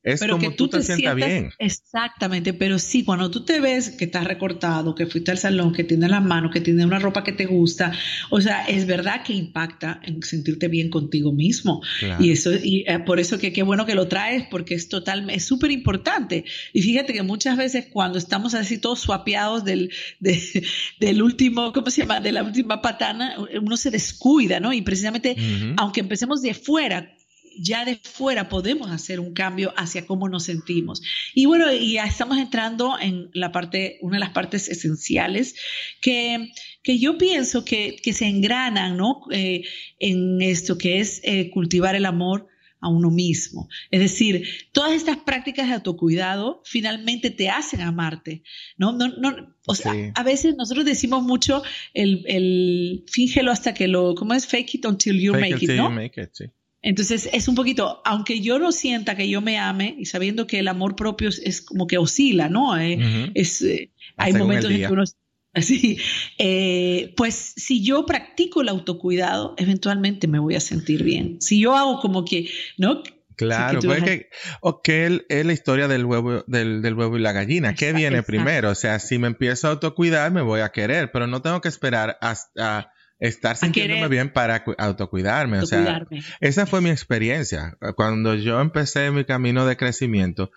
es 0.03 0.21
como 0.21 0.51
tú, 0.51 0.69
te, 0.69 0.81
sientas 0.81 1.15
bien. 1.15 1.51
Exactamente, 1.59 2.53
pero 2.53 2.79
sí, 2.79 3.03
cuando 3.03 3.29
tú 3.29 3.43
te 3.43 3.59
ves 3.59 3.89
que 3.89 4.05
estás 4.05 4.23
recortado, 4.23 4.95
que 4.95 5.05
fuiste 5.05 5.18
al 5.27 5.37
salón, 5.37 5.73
que 5.73 5.83
tiene 5.83 6.07
las 6.07 6.23
manos, 6.23 6.51
que 6.51 6.61
tiene 6.61 6.85
una 6.85 6.99
ropa 6.99 7.23
que 7.23 7.31
te 7.31 7.45
gusta. 7.45 7.91
O 8.29 8.41
sea, 8.41 8.65
es 8.65 8.85
verdad 8.85 9.23
que 9.23 9.33
impacta 9.33 9.99
en 10.03 10.21
sentirte 10.23 10.67
bien 10.67 10.89
contigo 10.89 11.31
mismo. 11.31 11.81
Y 12.19 12.31
eso, 12.31 12.51
y 12.53 12.83
eh, 12.87 12.99
por 12.99 13.19
eso 13.19 13.37
que 13.37 13.53
qué 13.53 13.63
bueno 13.63 13.85
que 13.85 13.95
lo 13.95 14.07
traes, 14.07 14.45
porque 14.49 14.75
es 14.75 14.89
total, 14.89 15.29
es 15.29 15.45
súper 15.45 15.71
importante. 15.71 16.45
Y 16.73 16.81
fíjate 16.81 17.13
que 17.13 17.23
muchas 17.23 17.57
veces 17.57 17.87
cuando 17.91 18.17
estamos 18.17 18.53
así 18.53 18.77
todos 18.77 18.99
suapeados 18.99 19.63
del, 19.65 19.91
del 20.99 21.21
último, 21.21 21.73
¿cómo 21.73 21.89
se 21.89 22.01
llama? 22.01 22.19
De 22.19 22.31
la 22.31 22.43
última 22.43 22.81
patana, 22.81 23.35
uno 23.61 23.77
se 23.77 23.91
descuida, 23.91 24.59
¿no? 24.59 24.73
Y 24.73 24.81
precisamente, 24.81 25.35
aunque 25.77 25.99
empecemos 25.99 26.41
de 26.41 26.53
fuera, 26.53 27.15
ya 27.61 27.85
de 27.85 27.95
fuera 27.95 28.49
podemos 28.49 28.89
hacer 28.91 29.19
un 29.19 29.33
cambio 29.33 29.73
hacia 29.77 30.05
cómo 30.05 30.29
nos 30.29 30.43
sentimos. 30.43 31.01
Y 31.33 31.45
bueno, 31.45 31.71
y 31.71 31.93
ya 31.93 32.05
estamos 32.05 32.37
entrando 32.37 32.97
en 32.99 33.29
la 33.33 33.51
parte, 33.51 33.97
una 34.01 34.17
de 34.17 34.21
las 34.21 34.31
partes 34.31 34.69
esenciales 34.69 35.55
que, 36.01 36.51
que 36.83 36.99
yo 36.99 37.17
pienso 37.17 37.65
que, 37.65 37.97
que 38.01 38.13
se 38.13 38.27
engranan 38.27 38.97
¿no? 38.97 39.21
Eh, 39.31 39.63
en 39.99 40.41
esto 40.41 40.77
que 40.77 40.99
es 40.99 41.21
eh, 41.23 41.49
cultivar 41.49 41.95
el 41.95 42.05
amor 42.05 42.47
a 42.81 42.87
uno 42.87 43.11
mismo. 43.11 43.67
Es 43.91 43.99
decir, 43.99 44.47
todas 44.71 44.93
estas 44.93 45.17
prácticas 45.17 45.67
de 45.67 45.73
autocuidado 45.73 46.61
finalmente 46.63 47.29
te 47.29 47.49
hacen 47.49 47.81
amarte. 47.81 48.43
No, 48.77 48.93
no, 48.93 49.09
no, 49.09 49.55
o 49.67 49.75
sea, 49.75 49.93
a 50.15 50.23
veces 50.23 50.55
nosotros 50.55 50.85
decimos 50.85 51.23
mucho 51.23 51.61
el, 51.93 52.23
el 52.27 53.03
fíngelo 53.11 53.51
hasta 53.51 53.73
que 53.73 53.87
lo, 53.87 54.15
¿cómo 54.15 54.33
es? 54.33 54.47
Fake 54.47 54.75
it 54.75 54.85
until 54.85 55.19
you 55.19 55.33
make 55.33 55.63
it, 55.63 55.71
¿no? 55.71 55.89
make 55.89 56.21
it, 56.21 56.29
sí. 56.33 56.45
Entonces 56.81 57.29
es 57.33 57.47
un 57.47 57.55
poquito, 57.55 58.01
aunque 58.05 58.39
yo 58.39 58.57
no 58.57 58.71
sienta 58.71 59.15
que 59.15 59.29
yo 59.29 59.41
me 59.41 59.57
ame 59.57 59.95
y 59.97 60.05
sabiendo 60.05 60.47
que 60.47 60.59
el 60.59 60.67
amor 60.67 60.95
propio 60.95 61.29
es, 61.29 61.61
como 61.61 61.87
que 61.87 61.97
oscila, 61.97 62.47
¿no? 62.47 62.77
Eh, 62.77 63.31
es, 63.33 63.61
eh, 63.61 63.91
hay 64.15 64.33
momentos 64.33 64.71
en 64.71 64.77
que 64.77 64.87
uno... 64.87 65.03
Así, 65.51 65.97
eh, 66.37 67.13
pues 67.17 67.53
si 67.57 67.83
yo 67.83 68.05
practico 68.05 68.61
el 68.61 68.69
autocuidado, 68.69 69.55
eventualmente 69.57 70.27
me 70.27 70.39
voy 70.39 70.55
a 70.55 70.59
sentir 70.59 71.03
bien. 71.03 71.41
Si 71.41 71.59
yo 71.59 71.75
hago 71.75 71.99
como 71.99 72.23
que, 72.23 72.49
¿no? 72.77 73.03
Claro, 73.35 73.79
pues 73.81 74.03
que, 74.03 74.29
okay, 74.61 75.21
es 75.29 75.45
la 75.45 75.53
historia 75.53 75.87
del 75.87 76.05
huevo, 76.05 76.43
del, 76.47 76.81
del 76.81 76.93
huevo 76.93 77.17
y 77.17 77.21
la 77.21 77.31
gallina. 77.31 77.73
¿Qué 77.73 77.93
viene 77.93 78.21
primero? 78.21 78.69
O 78.69 78.75
sea, 78.75 78.99
si 78.99 79.17
me 79.17 79.27
empiezo 79.27 79.67
a 79.67 79.71
autocuidar, 79.71 80.31
me 80.31 80.41
voy 80.41 80.59
a 80.59 80.69
querer, 80.69 81.09
pero 81.11 81.25
no 81.25 81.41
tengo 81.41 81.61
que 81.61 81.69
esperar 81.69 82.17
hasta 82.19 82.91
estar 83.19 83.55
sintiéndome 83.57 84.07
bien 84.07 84.31
para 84.31 84.63
autocuidarme. 84.77 85.59
O 85.59 85.65
sea, 85.65 86.05
esa 86.39 86.65
fue 86.65 86.81
mi 86.81 86.89
experiencia. 86.89 87.77
Cuando 87.95 88.35
yo 88.35 88.59
empecé 88.61 89.11
mi 89.11 89.25
camino 89.25 89.65
de 89.65 89.77
crecimiento, 89.77 90.51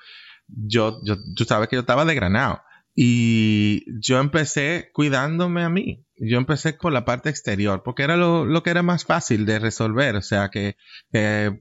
yo, 0.47 1.01
yo, 1.05 1.17
tú 1.37 1.45
sabes 1.45 1.69
que 1.69 1.77
yo 1.77 1.81
estaba 1.81 2.05
de 2.05 2.15
granado. 2.15 2.61
Y 2.95 3.85
yo 4.01 4.21
empecé 4.21 4.91
cuidándome 4.93 5.63
a 5.63 5.71
mí. 5.71 6.05
Yo 6.19 6.37
empecé 6.39 6.75
por 6.75 6.93
la 6.93 7.05
parte 7.05 7.31
exterior, 7.31 7.83
porque 7.83 8.05
era 8.05 8.17
lo, 8.17 8.45
lo 8.45 8.63
que 8.63 8.71
era 8.71 8.83
más 8.83 9.05
fácil 9.05 9.45
de 9.47 9.59
resolver. 9.59 10.15
O 10.15 10.23
sea, 10.23 10.51
que, 10.51 10.77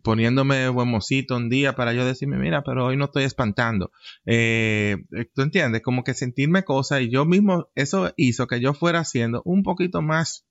poniéndome 0.03 0.67
buen 0.69 0.89
mocito 0.89 1.37
un 1.37 1.49
día 1.49 1.73
para 1.73 1.93
yo 1.93 2.05
decirme, 2.05 2.37
mira, 2.37 2.63
pero 2.63 2.85
hoy 2.85 2.97
no 2.97 3.05
estoy 3.05 3.23
espantando. 3.23 3.91
Eh, 4.25 4.97
¿Tú 5.33 5.41
entiendes? 5.41 5.81
Como 5.81 6.03
que 6.03 6.13
sentirme 6.13 6.63
cosas 6.63 7.01
y 7.01 7.09
yo 7.09 7.25
mismo, 7.25 7.69
eso 7.75 8.13
hizo 8.17 8.45
que 8.45 8.59
yo 8.59 8.73
fuera 8.73 8.99
haciendo 8.99 9.41
un 9.45 9.63
poquito 9.63 10.01
más 10.01 10.45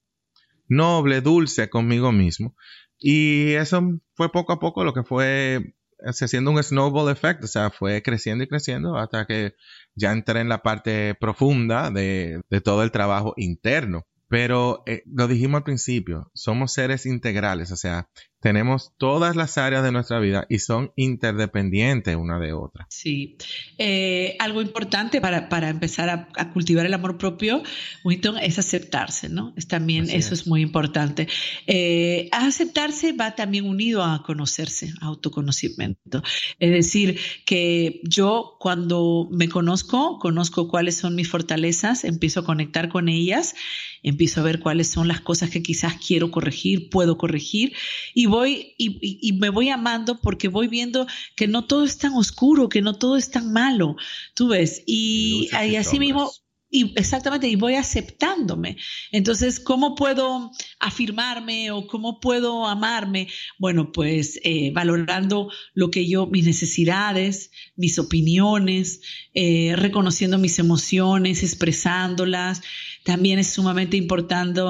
noble, 0.70 1.20
dulce 1.20 1.68
conmigo 1.68 2.12
mismo. 2.12 2.56
Y 2.98 3.52
eso 3.52 3.82
fue 4.14 4.30
poco 4.32 4.52
a 4.54 4.60
poco 4.60 4.84
lo 4.84 4.94
que 4.94 5.02
fue 5.02 5.74
haciendo 6.02 6.50
un 6.50 6.62
snowball 6.62 7.10
effect, 7.12 7.44
o 7.44 7.46
sea, 7.46 7.70
fue 7.70 8.02
creciendo 8.02 8.44
y 8.44 8.48
creciendo 8.48 8.96
hasta 8.96 9.26
que 9.26 9.54
ya 9.94 10.12
entré 10.12 10.40
en 10.40 10.48
la 10.48 10.62
parte 10.62 11.14
profunda 11.14 11.90
de, 11.90 12.42
todo 12.64 12.82
el 12.82 12.90
trabajo 12.90 13.34
interno. 13.36 14.06
Pero 14.28 14.84
eh, 14.86 15.02
lo 15.06 15.26
dijimos 15.26 15.58
al 15.58 15.64
principio, 15.64 16.30
somos 16.34 16.72
seres 16.72 17.04
integrales, 17.04 17.72
o 17.72 17.76
sea, 17.76 18.08
tenemos 18.40 18.92
todas 18.96 19.36
las 19.36 19.58
áreas 19.58 19.82
de 19.82 19.92
nuestra 19.92 20.18
vida 20.18 20.46
y 20.48 20.58
son 20.60 20.92
interdependientes 20.96 22.16
una 22.16 22.38
de 22.38 22.52
otra. 22.54 22.86
Sí. 22.88 23.36
Eh, 23.78 24.36
algo 24.38 24.62
importante 24.62 25.20
para, 25.20 25.68
empezar 25.68 26.08
a, 26.08 26.52
cultivar 26.52 26.86
el 26.86 26.94
amor 26.94 27.18
propio, 27.18 27.62
Winton, 28.02 28.38
es 28.38 28.58
aceptarse, 28.58 29.28
¿no? 29.28 29.52
Es 29.56 29.68
también, 29.68 30.08
eso 30.10 30.34
es. 30.34 30.46
muy 30.46 30.62
importante. 30.62 31.28
Eh, 31.66 32.28
aceptarse 32.32 33.12
va 33.12 33.34
también 33.34 33.66
unido 33.66 34.02
a 34.02 34.22
conocerse, 34.22 34.92
a 35.00 35.06
autoconocimiento. 35.06 36.22
Es 36.58 36.70
decir, 36.70 37.20
que 37.44 38.00
yo 38.04 38.56
cuando 38.58 39.28
me 39.30 39.48
conozco, 39.48 40.18
conozco 40.18 40.68
cuáles 40.68 40.96
son 40.96 41.14
mis 41.14 41.28
fortalezas, 41.28 42.04
empiezo 42.04 42.40
a 42.40 42.44
conectar 42.44 42.88
con 42.88 43.08
ellas, 43.08 43.54
empiezo 44.02 44.40
a 44.40 44.44
ver 44.44 44.60
cuáles 44.60 44.88
son 44.88 45.08
las 45.08 45.20
cosas 45.20 45.50
que 45.50 45.62
quizás 45.62 45.94
quiero 45.94 46.30
corregir, 46.30 46.88
puedo 46.88 47.18
corregir 47.18 47.74
y 48.14 48.26
voy 48.30 48.74
y, 48.78 49.32
me 49.34 49.50
voy 49.50 49.68
amando 49.68 50.20
porque 50.20 50.48
voy 50.48 50.68
viendo 50.68 51.06
que 51.36 51.46
no 51.46 51.66
todo 51.66 51.84
es 51.84 51.98
tan 51.98 52.14
oscuro, 52.14 52.68
que 52.68 52.80
no 52.80 52.94
todo 52.94 53.16
es 53.16 53.30
tan 53.30 53.52
malo, 53.52 53.96
tú 54.34 54.48
ves, 54.48 54.82
y, 54.86 55.50
y 55.52 55.76
así 55.76 55.98
mismo 55.98 56.30
y 56.72 56.92
exactamente, 56.96 57.48
y 57.48 57.56
voy 57.56 57.74
aceptándome. 57.74 58.76
Entonces, 59.10 59.58
¿cómo 59.58 59.96
puedo 59.96 60.52
afirmarme 60.78 61.72
o 61.72 61.88
cómo 61.88 62.20
puedo 62.20 62.64
amarme? 62.66 63.26
Bueno, 63.58 63.90
pues 63.90 64.38
eh, 64.44 64.70
valorando 64.72 65.50
lo 65.74 65.90
que 65.90 66.08
yo, 66.08 66.28
mis 66.28 66.46
necesidades, 66.46 67.50
mis 67.74 67.98
opiniones, 67.98 69.00
eh, 69.34 69.74
reconociendo 69.74 70.38
mis 70.38 70.60
emociones, 70.60 71.42
expresándolas, 71.42 72.62
también 73.04 73.38
es 73.38 73.52
sumamente 73.52 73.96
importante 73.96 74.60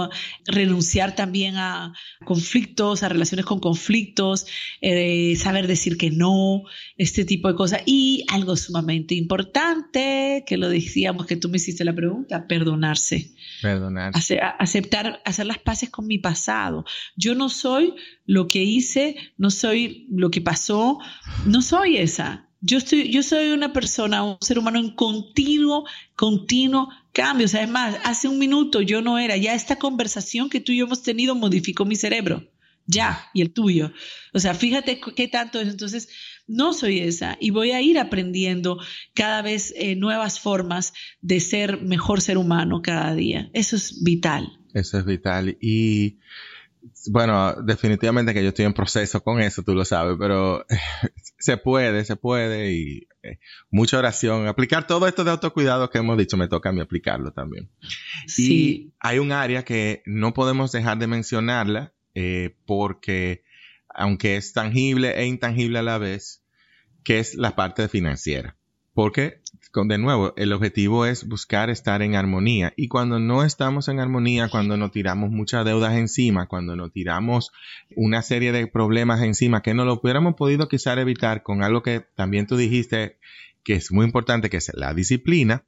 renunciar 0.47 1.15
también 1.15 1.57
a 1.57 1.93
conflictos, 2.25 3.03
a 3.03 3.09
relaciones 3.09 3.47
con 3.47 3.61
conflictos, 3.61 4.47
eh, 4.81 5.37
saber 5.37 5.67
decir 5.67 5.97
que 5.97 6.11
no, 6.11 6.63
este 6.97 7.25
tipo 7.25 7.49
de 7.49 7.55
cosas. 7.55 7.83
Y 7.87 8.25
algo 8.29 8.57
sumamente 8.57 9.15
importante, 9.15 10.45
que 10.47 10.57
lo 10.57 10.69
decíamos, 10.69 11.27
que 11.27 11.37
tú 11.37 11.49
me 11.49 11.57
hiciste 11.57 11.85
la 11.85 11.95
pregunta, 11.95 12.47
perdonarse. 12.47 13.33
Perdonarse. 13.63 14.41
aceptar, 14.59 15.21
hacer 15.25 15.47
las 15.47 15.59
paces 15.59 15.91
con 15.91 16.07
mi 16.07 16.19
pasado. 16.19 16.85
Yo 17.17 17.35
no 17.35 17.49
soy 17.49 17.95
lo 18.27 18.49
que 18.49 18.63
hice, 18.63 19.17
no 19.39 19.51
soy 19.51 20.07
lo 20.11 20.31
que 20.31 20.41
pasó, 20.41 20.99
no 21.47 21.63
soy 21.63 21.97
esa. 21.97 22.50
Yo, 22.61 22.79
estoy, 22.79 23.11
yo 23.11 23.23
soy 23.23 23.51
una 23.51 23.73
persona, 23.73 24.23
un 24.23 24.37
ser 24.41 24.59
humano 24.59 24.79
en 24.79 24.95
continuo, 24.95 25.85
continuo 26.15 26.89
cambio. 27.13 27.47
O 27.47 27.49
sea, 27.49 27.63
es 27.63 27.71
más, 27.71 27.97
hace 28.05 28.29
un 28.29 28.39
minuto 28.39 28.83
yo 28.83 29.03
no 29.03 29.19
era. 29.19 29.37
Ya 29.37 29.55
esta 29.55 29.77
conversación 29.77 30.51
que 30.51 30.61
tú 30.61 30.73
y 30.73 30.79
yo 30.79 30.87
hemos 30.87 31.03
tenido 31.03 31.35
modificó 31.35 31.85
mi 31.85 31.97
cerebro. 31.97 32.51
Ya, 32.87 33.29
y 33.35 33.43
el 33.43 33.53
tuyo. 33.53 33.93
O 34.33 34.41
sea, 34.41 34.55
fíjate 34.55 35.01
qué 35.15 35.29
tanto 35.29 35.61
es. 35.61 35.69
Entonces, 35.69 36.09
no 36.51 36.73
soy 36.73 36.99
esa 36.99 37.37
y 37.41 37.51
voy 37.51 37.71
a 37.71 37.81
ir 37.81 37.99
aprendiendo 37.99 38.79
cada 39.15 39.41
vez 39.41 39.73
eh, 39.77 39.95
nuevas 39.95 40.41
formas 40.41 40.93
de 41.21 41.39
ser 41.39 41.81
mejor 41.81 42.21
ser 42.21 42.37
humano 42.37 42.83
cada 42.83 43.15
día. 43.15 43.49
Eso 43.53 43.77
es 43.77 44.03
vital. 44.03 44.59
Eso 44.75 44.99
es 44.99 45.05
vital. 45.05 45.57
Y 45.61 46.19
bueno, 47.07 47.55
definitivamente 47.63 48.35
que 48.35 48.43
yo 48.43 48.49
estoy 48.49 48.65
en 48.65 48.75
proceso 48.75 49.23
con 49.23 49.41
eso, 49.41 49.63
tú 49.63 49.75
lo 49.75 49.85
sabes, 49.85 50.17
pero 50.19 50.67
se 51.41 51.57
puede, 51.57 52.05
se 52.05 52.17
puede 52.17 52.73
y 52.73 53.09
eh, 53.23 53.39
mucha 53.71 53.99
oración. 53.99 54.47
Aplicar 54.47 54.87
todo 54.87 55.09
esto 55.09 55.25
de 55.25 55.31
autocuidado 55.33 55.91
que 55.91 55.99
hemos 55.99 56.17
dicho, 56.17 56.37
me 56.37 56.49
toca 56.49 56.69
a 56.69 56.73
mí 56.73 56.81
aplicarlo 56.81 57.33
también. 57.33 57.71
Sí. 58.27 58.53
Y 58.53 58.95
hay 59.01 59.19
un 59.19 59.33
área 59.33 59.65
que 59.65 60.03
no 60.07 60.33
podemos 60.35 60.71
dejar 60.71 60.99
de 60.99 61.07
mencionarla 61.07 61.93
eh, 62.15 62.57
porque, 62.67 63.43
aunque 63.89 64.37
es 64.37 64.53
tangible 64.53 65.19
e 65.19 65.27
intangible 65.27 65.79
a 65.79 65.83
la 65.83 65.99
vez, 65.99 66.45
que 67.03 67.19
es 67.19 67.35
la 67.35 67.57
parte 67.57 67.89
financiera. 67.89 68.57
Porque 68.93 69.40
de 69.73 69.99
nuevo, 69.99 70.35
el 70.37 70.53
objetivo 70.53 71.07
es 71.07 71.29
buscar 71.29 71.71
estar 71.71 72.03
en 72.03 72.17
armonía. 72.17 72.73
Y 72.77 72.89
cuando 72.89 73.21
no 73.21 73.45
estamos 73.45 73.89
en 73.89 74.01
armonía, 74.01 74.49
cuando 74.49 74.77
nos 74.77 74.91
tiramos 74.91 75.31
muchas 75.31 75.65
deudas 75.65 75.95
encima, 75.95 76.47
cuando 76.47 76.75
nos 76.75 76.93
tiramos 76.93 77.53
una 77.95 78.23
serie 78.23 78.51
de 78.51 78.67
problemas 78.67 79.23
encima 79.23 79.63
que 79.63 79.73
no 79.73 79.85
lo 79.85 79.95
hubiéramos 79.95 80.35
podido 80.35 80.69
quizás 80.69 80.99
evitar 80.99 81.43
con 81.45 81.63
algo 81.63 81.83
que 81.83 82.01
también 82.17 82.47
tú 82.47 82.57
dijiste 82.57 83.17
que 83.63 83.75
es 83.75 83.93
muy 83.93 84.07
importante, 84.07 84.51
que 84.51 84.57
es 84.57 84.73
la 84.75 84.93
disciplina, 84.93 85.63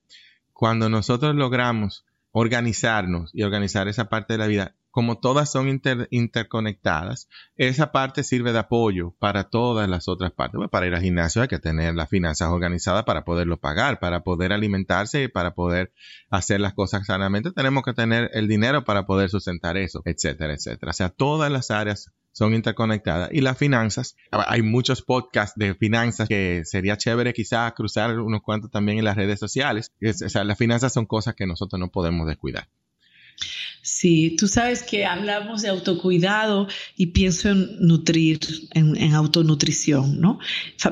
cuando 0.53 0.88
nosotros 0.88 1.35
logramos 1.37 2.05
organizarnos 2.33 3.31
y 3.33 3.45
organizar 3.45 3.87
esa 3.88 4.09
parte 4.09 4.35
de 4.35 4.38
la 4.38 4.47
vida, 4.47 4.75
como 4.92 5.18
todas 5.18 5.50
son 5.50 5.81
interconectadas, 6.11 7.28
esa 7.57 7.92
parte 7.92 8.22
sirve 8.22 8.52
de 8.52 8.59
apoyo 8.59 9.16
para 9.18 9.44
todas 9.44 9.88
las 9.88 10.07
otras 10.07 10.33
partes. 10.33 10.61
para 10.70 10.87
ir 10.87 10.94
al 10.94 11.00
gimnasio 11.00 11.40
hay 11.40 11.48
que 11.48 11.59
tener 11.59 11.94
las 11.94 12.11
finanzas 12.11 12.50
organizadas 12.50 13.05
para 13.05 13.24
poderlo 13.24 13.57
pagar, 13.57 13.98
para 14.00 14.22
poder 14.22 14.52
alimentarse 14.52 15.24
y 15.24 15.28
para 15.28 15.55
poder 15.55 15.92
hacer 16.28 16.61
las 16.61 16.74
cosas 16.74 17.07
sanamente. 17.07 17.52
Tenemos 17.52 17.85
que 17.85 17.94
tener 17.94 18.31
el 18.35 18.48
dinero 18.48 18.85
para 18.85 19.07
poder 19.07 19.31
sustentar 19.31 19.78
eso, 19.78 20.02
etcétera, 20.05 20.52
etcétera. 20.52 20.90
O 20.90 20.92
sea, 20.92 21.09
todas 21.09 21.50
las 21.50 21.70
áreas 21.70 22.12
son 22.33 22.52
interconectadas. 22.52 23.31
Y 23.33 23.40
las 23.40 23.57
finanzas, 23.57 24.14
hay 24.31 24.61
muchos 24.61 25.00
podcasts 25.00 25.59
de 25.59 25.74
finanzas 25.74 26.28
que 26.28 26.64
sería 26.66 26.98
chévere 26.98 27.33
quizás 27.33 27.72
cruzar 27.72 28.18
unos 28.18 28.42
cuantos 28.42 28.70
también 28.70 28.98
en 28.98 29.05
las 29.05 29.16
redes 29.16 29.40
sociales. 29.40 29.90
O 30.02 30.28
sea, 30.28 30.44
las 30.44 30.59
finanzas 30.59 30.92
son 30.92 31.07
cosas 31.07 31.35
que 31.35 31.46
nosotros 31.46 31.81
no 31.81 31.88
podemos 31.88 32.26
descuidar. 32.26 32.68
Sí, 33.83 34.37
tú 34.38 34.47
sabes 34.47 34.85
que 34.85 35.05
hablamos 35.05 35.62
de 35.62 35.68
autocuidado 35.68 36.68
y 36.97 37.07
pienso 37.07 37.51
en 37.51 37.79
nutrir, 37.81 38.38
en, 38.75 39.12
autonutrición, 39.12 40.21
¿no? 40.21 40.38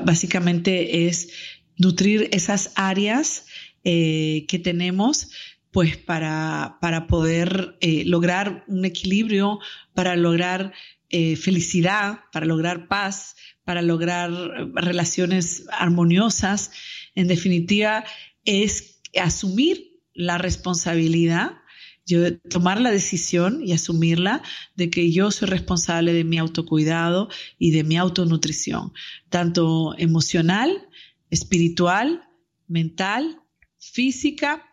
Básicamente 0.03 1.07
es 1.07 1.29
nutrir 1.77 2.27
esas 2.33 2.73
áreas 2.75 3.45
eh, 3.85 4.45
que 4.49 4.59
tenemos 4.59 5.29
pues 5.71 5.95
para, 5.95 6.79
para 6.81 7.07
poder 7.07 7.77
eh, 7.79 8.03
lograr 8.05 8.65
un 8.67 8.83
equilibrio, 8.83 9.59
para 9.93 10.17
lograr 10.17 10.73
eh, 11.09 11.37
felicidad, 11.37 12.19
para 12.33 12.45
lograr 12.45 12.89
paz, 12.89 13.37
para 13.63 13.81
lograr 13.81 14.31
relaciones 14.73 15.65
armoniosas. 15.71 16.71
En 17.15 17.29
definitiva, 17.29 18.03
es 18.43 18.99
asumir 19.15 20.01
la 20.13 20.37
responsabilidad 20.37 21.61
yo 22.05 22.37
tomar 22.37 22.81
la 22.81 22.91
decisión 22.91 23.61
y 23.63 23.73
asumirla 23.73 24.41
de 24.75 24.89
que 24.89 25.11
yo 25.11 25.31
soy 25.31 25.47
responsable 25.47 26.13
de 26.13 26.23
mi 26.23 26.37
autocuidado 26.37 27.29
y 27.57 27.71
de 27.71 27.83
mi 27.83 27.97
autonutrición, 27.97 28.93
tanto 29.29 29.95
emocional, 29.97 30.89
espiritual, 31.29 32.27
mental, 32.67 33.41
física 33.77 34.63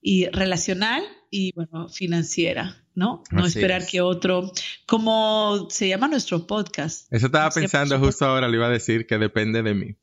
y 0.00 0.26
relacional 0.26 1.02
y 1.30 1.52
bueno, 1.54 1.88
financiera, 1.88 2.84
¿no? 2.94 3.22
No 3.30 3.46
esperar 3.46 3.86
que 3.86 4.00
otro, 4.00 4.50
como 4.86 5.68
se 5.70 5.88
llama 5.88 6.08
nuestro 6.08 6.46
podcast. 6.46 7.12
Eso 7.12 7.26
estaba 7.26 7.50
pensando 7.50 7.98
justo 7.98 8.24
ahora, 8.24 8.48
le 8.48 8.56
iba 8.56 8.66
a 8.66 8.70
decir 8.70 9.06
que 9.06 9.18
depende 9.18 9.62
de 9.62 9.74
mí. 9.74 9.96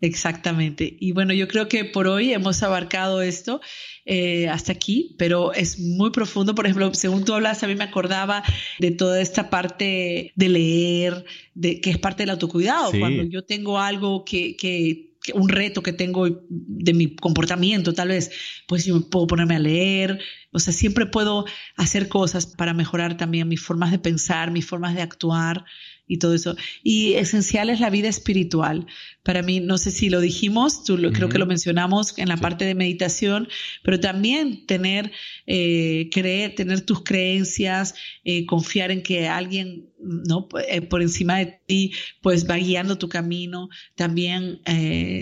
Exactamente. 0.00 0.96
Y 1.00 1.12
bueno, 1.12 1.32
yo 1.32 1.48
creo 1.48 1.68
que 1.68 1.84
por 1.84 2.06
hoy 2.06 2.32
hemos 2.32 2.62
abarcado 2.62 3.22
esto 3.22 3.60
eh, 4.04 4.48
hasta 4.48 4.72
aquí, 4.72 5.14
pero 5.18 5.52
es 5.52 5.78
muy 5.78 6.10
profundo. 6.10 6.54
Por 6.54 6.66
ejemplo, 6.66 6.92
según 6.94 7.24
tú 7.24 7.34
hablas, 7.34 7.62
a 7.62 7.66
mí 7.66 7.74
me 7.74 7.84
acordaba 7.84 8.42
de 8.78 8.90
toda 8.90 9.20
esta 9.20 9.50
parte 9.50 10.32
de 10.34 10.48
leer, 10.48 11.24
de, 11.54 11.80
que 11.80 11.90
es 11.90 11.98
parte 11.98 12.22
del 12.22 12.30
autocuidado. 12.30 12.90
Cuando 12.98 13.22
yo 13.22 13.42
tengo 13.42 13.78
algo 13.78 14.24
que, 14.24 14.56
que 14.56 15.14
un 15.32 15.48
reto 15.48 15.82
que 15.82 15.92
tengo 15.92 16.26
de 16.48 16.92
mi 16.92 17.16
comportamiento, 17.16 17.94
tal 17.94 18.08
vez, 18.08 18.30
pues 18.66 18.84
yo 18.84 19.08
puedo 19.08 19.26
ponerme 19.26 19.56
a 19.56 19.60
leer, 19.60 20.20
o 20.52 20.58
sea, 20.58 20.72
siempre 20.72 21.06
puedo 21.06 21.46
hacer 21.76 22.08
cosas 22.08 22.46
para 22.46 22.74
mejorar 22.74 23.16
también 23.16 23.48
mis 23.48 23.62
formas 23.62 23.90
de 23.90 23.98
pensar, 23.98 24.50
mis 24.50 24.66
formas 24.66 24.94
de 24.94 25.02
actuar 25.02 25.64
y 26.06 26.18
todo 26.18 26.34
eso. 26.34 26.56
Y 26.82 27.14
esencial 27.14 27.70
es 27.70 27.80
la 27.80 27.90
vida 27.90 28.08
espiritual. 28.08 28.86
Para 29.22 29.42
mí, 29.42 29.60
no 29.60 29.78
sé 29.78 29.90
si 29.90 30.10
lo 30.10 30.20
dijimos, 30.20 30.84
tú 30.84 30.98
lo, 30.98 31.12
creo 31.12 31.28
que 31.28 31.38
lo 31.38 31.46
mencionamos 31.46 32.18
en 32.18 32.28
la 32.28 32.36
parte 32.36 32.66
de 32.66 32.74
meditación, 32.74 33.48
pero 33.82 33.98
también 34.00 34.66
tener, 34.66 35.12
eh, 35.46 36.10
creer, 36.12 36.54
tener 36.54 36.82
tus 36.82 37.02
creencias, 37.02 37.94
eh, 38.24 38.44
confiar 38.44 38.90
en 38.90 39.02
que 39.02 39.28
alguien, 39.28 39.88
¿no? 39.98 40.48
Eh, 40.68 40.82
por 40.82 41.00
encima 41.00 41.38
de 41.38 41.58
ti, 41.66 41.92
pues 42.22 42.48
va 42.48 42.56
guiando 42.56 42.98
tu 42.98 43.08
camino. 43.08 43.68
También, 43.94 44.60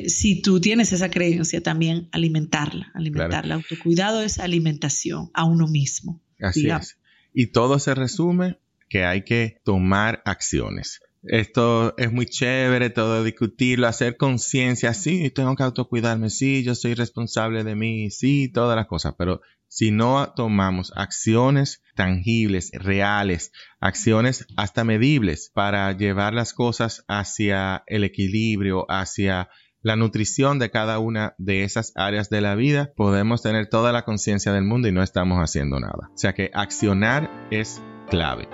si 0.08 0.42
tú 0.42 0.60
tienes 0.60 0.92
esa 0.92 1.10
creencia, 1.10 1.62
también 1.62 2.08
alimentarla, 2.10 2.90
alimentarla. 2.94 3.54
Autocuidado 3.54 4.22
es 4.22 4.38
alimentación 4.38 5.30
a 5.34 5.44
uno 5.44 5.68
mismo. 5.68 6.20
Así 6.40 6.68
es. 6.68 6.98
Y 7.32 7.46
todo 7.46 7.78
se 7.78 7.94
resume 7.94 8.58
que 8.92 9.06
hay 9.06 9.24
que 9.24 9.56
tomar 9.64 10.20
acciones. 10.26 11.00
esto 11.22 11.94
es 11.96 12.12
muy 12.12 12.26
chévere, 12.26 12.90
todo 12.90 13.24
discutirlo, 13.24 13.86
hacer 13.86 14.18
conciencia, 14.18 14.92
sí, 14.92 15.30
tengo 15.30 15.56
que 15.56 15.62
autocuidarme, 15.62 16.28
sí, 16.28 16.62
yo 16.62 16.74
soy 16.74 16.92
responsable 16.92 17.64
de 17.64 17.74
mí, 17.74 18.10
sí, 18.10 18.50
todas 18.52 18.76
las 18.76 18.88
cosas, 18.88 19.14
pero 19.16 19.40
si 19.66 19.92
no 19.92 20.34
tomamos 20.36 20.92
acciones 20.94 21.82
tangibles, 21.94 22.70
reales, 22.74 23.52
acciones 23.80 24.46
hasta 24.58 24.84
medibles 24.84 25.50
para 25.54 25.90
llevar 25.92 26.34
las 26.34 26.52
cosas 26.52 27.04
hacia 27.08 27.84
el 27.86 28.04
equilibrio, 28.04 28.84
hacia 28.90 29.48
la 29.80 29.96
nutrición 29.96 30.58
de 30.58 30.70
cada 30.70 30.98
una 30.98 31.34
de 31.38 31.64
esas 31.64 31.92
áreas 31.94 32.28
de 32.28 32.42
la 32.42 32.56
vida, 32.56 32.92
podemos 32.94 33.42
tener 33.42 33.68
toda 33.68 33.92
la 33.92 34.04
conciencia 34.04 34.52
del 34.52 34.64
mundo 34.64 34.88
y 34.88 34.92
no 34.92 35.02
estamos 35.02 35.38
haciendo 35.38 35.80
nada. 35.80 36.10
O 36.12 36.18
sea 36.18 36.34
que 36.34 36.50
accionar 36.52 37.48
es 37.50 37.80
clave. 38.10 38.48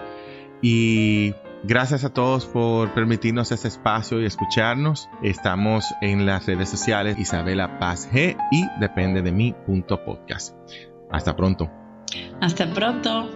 Y 0.62 1.34
Gracias 1.64 2.04
a 2.04 2.10
todos 2.10 2.46
por 2.46 2.94
permitirnos 2.94 3.50
este 3.50 3.68
espacio 3.68 4.20
y 4.20 4.26
escucharnos. 4.26 5.08
Estamos 5.22 5.84
en 6.00 6.24
las 6.24 6.46
redes 6.46 6.68
sociales 6.68 7.18
Isabela 7.18 7.80
Paz 7.80 8.08
G 8.12 8.36
y 8.52 8.64
depende 8.78 9.22
de 9.22 9.32
mí.podcast. 9.32 10.54
Hasta 11.10 11.34
pronto. 11.34 11.68
Hasta 12.40 12.72
pronto. 12.72 13.28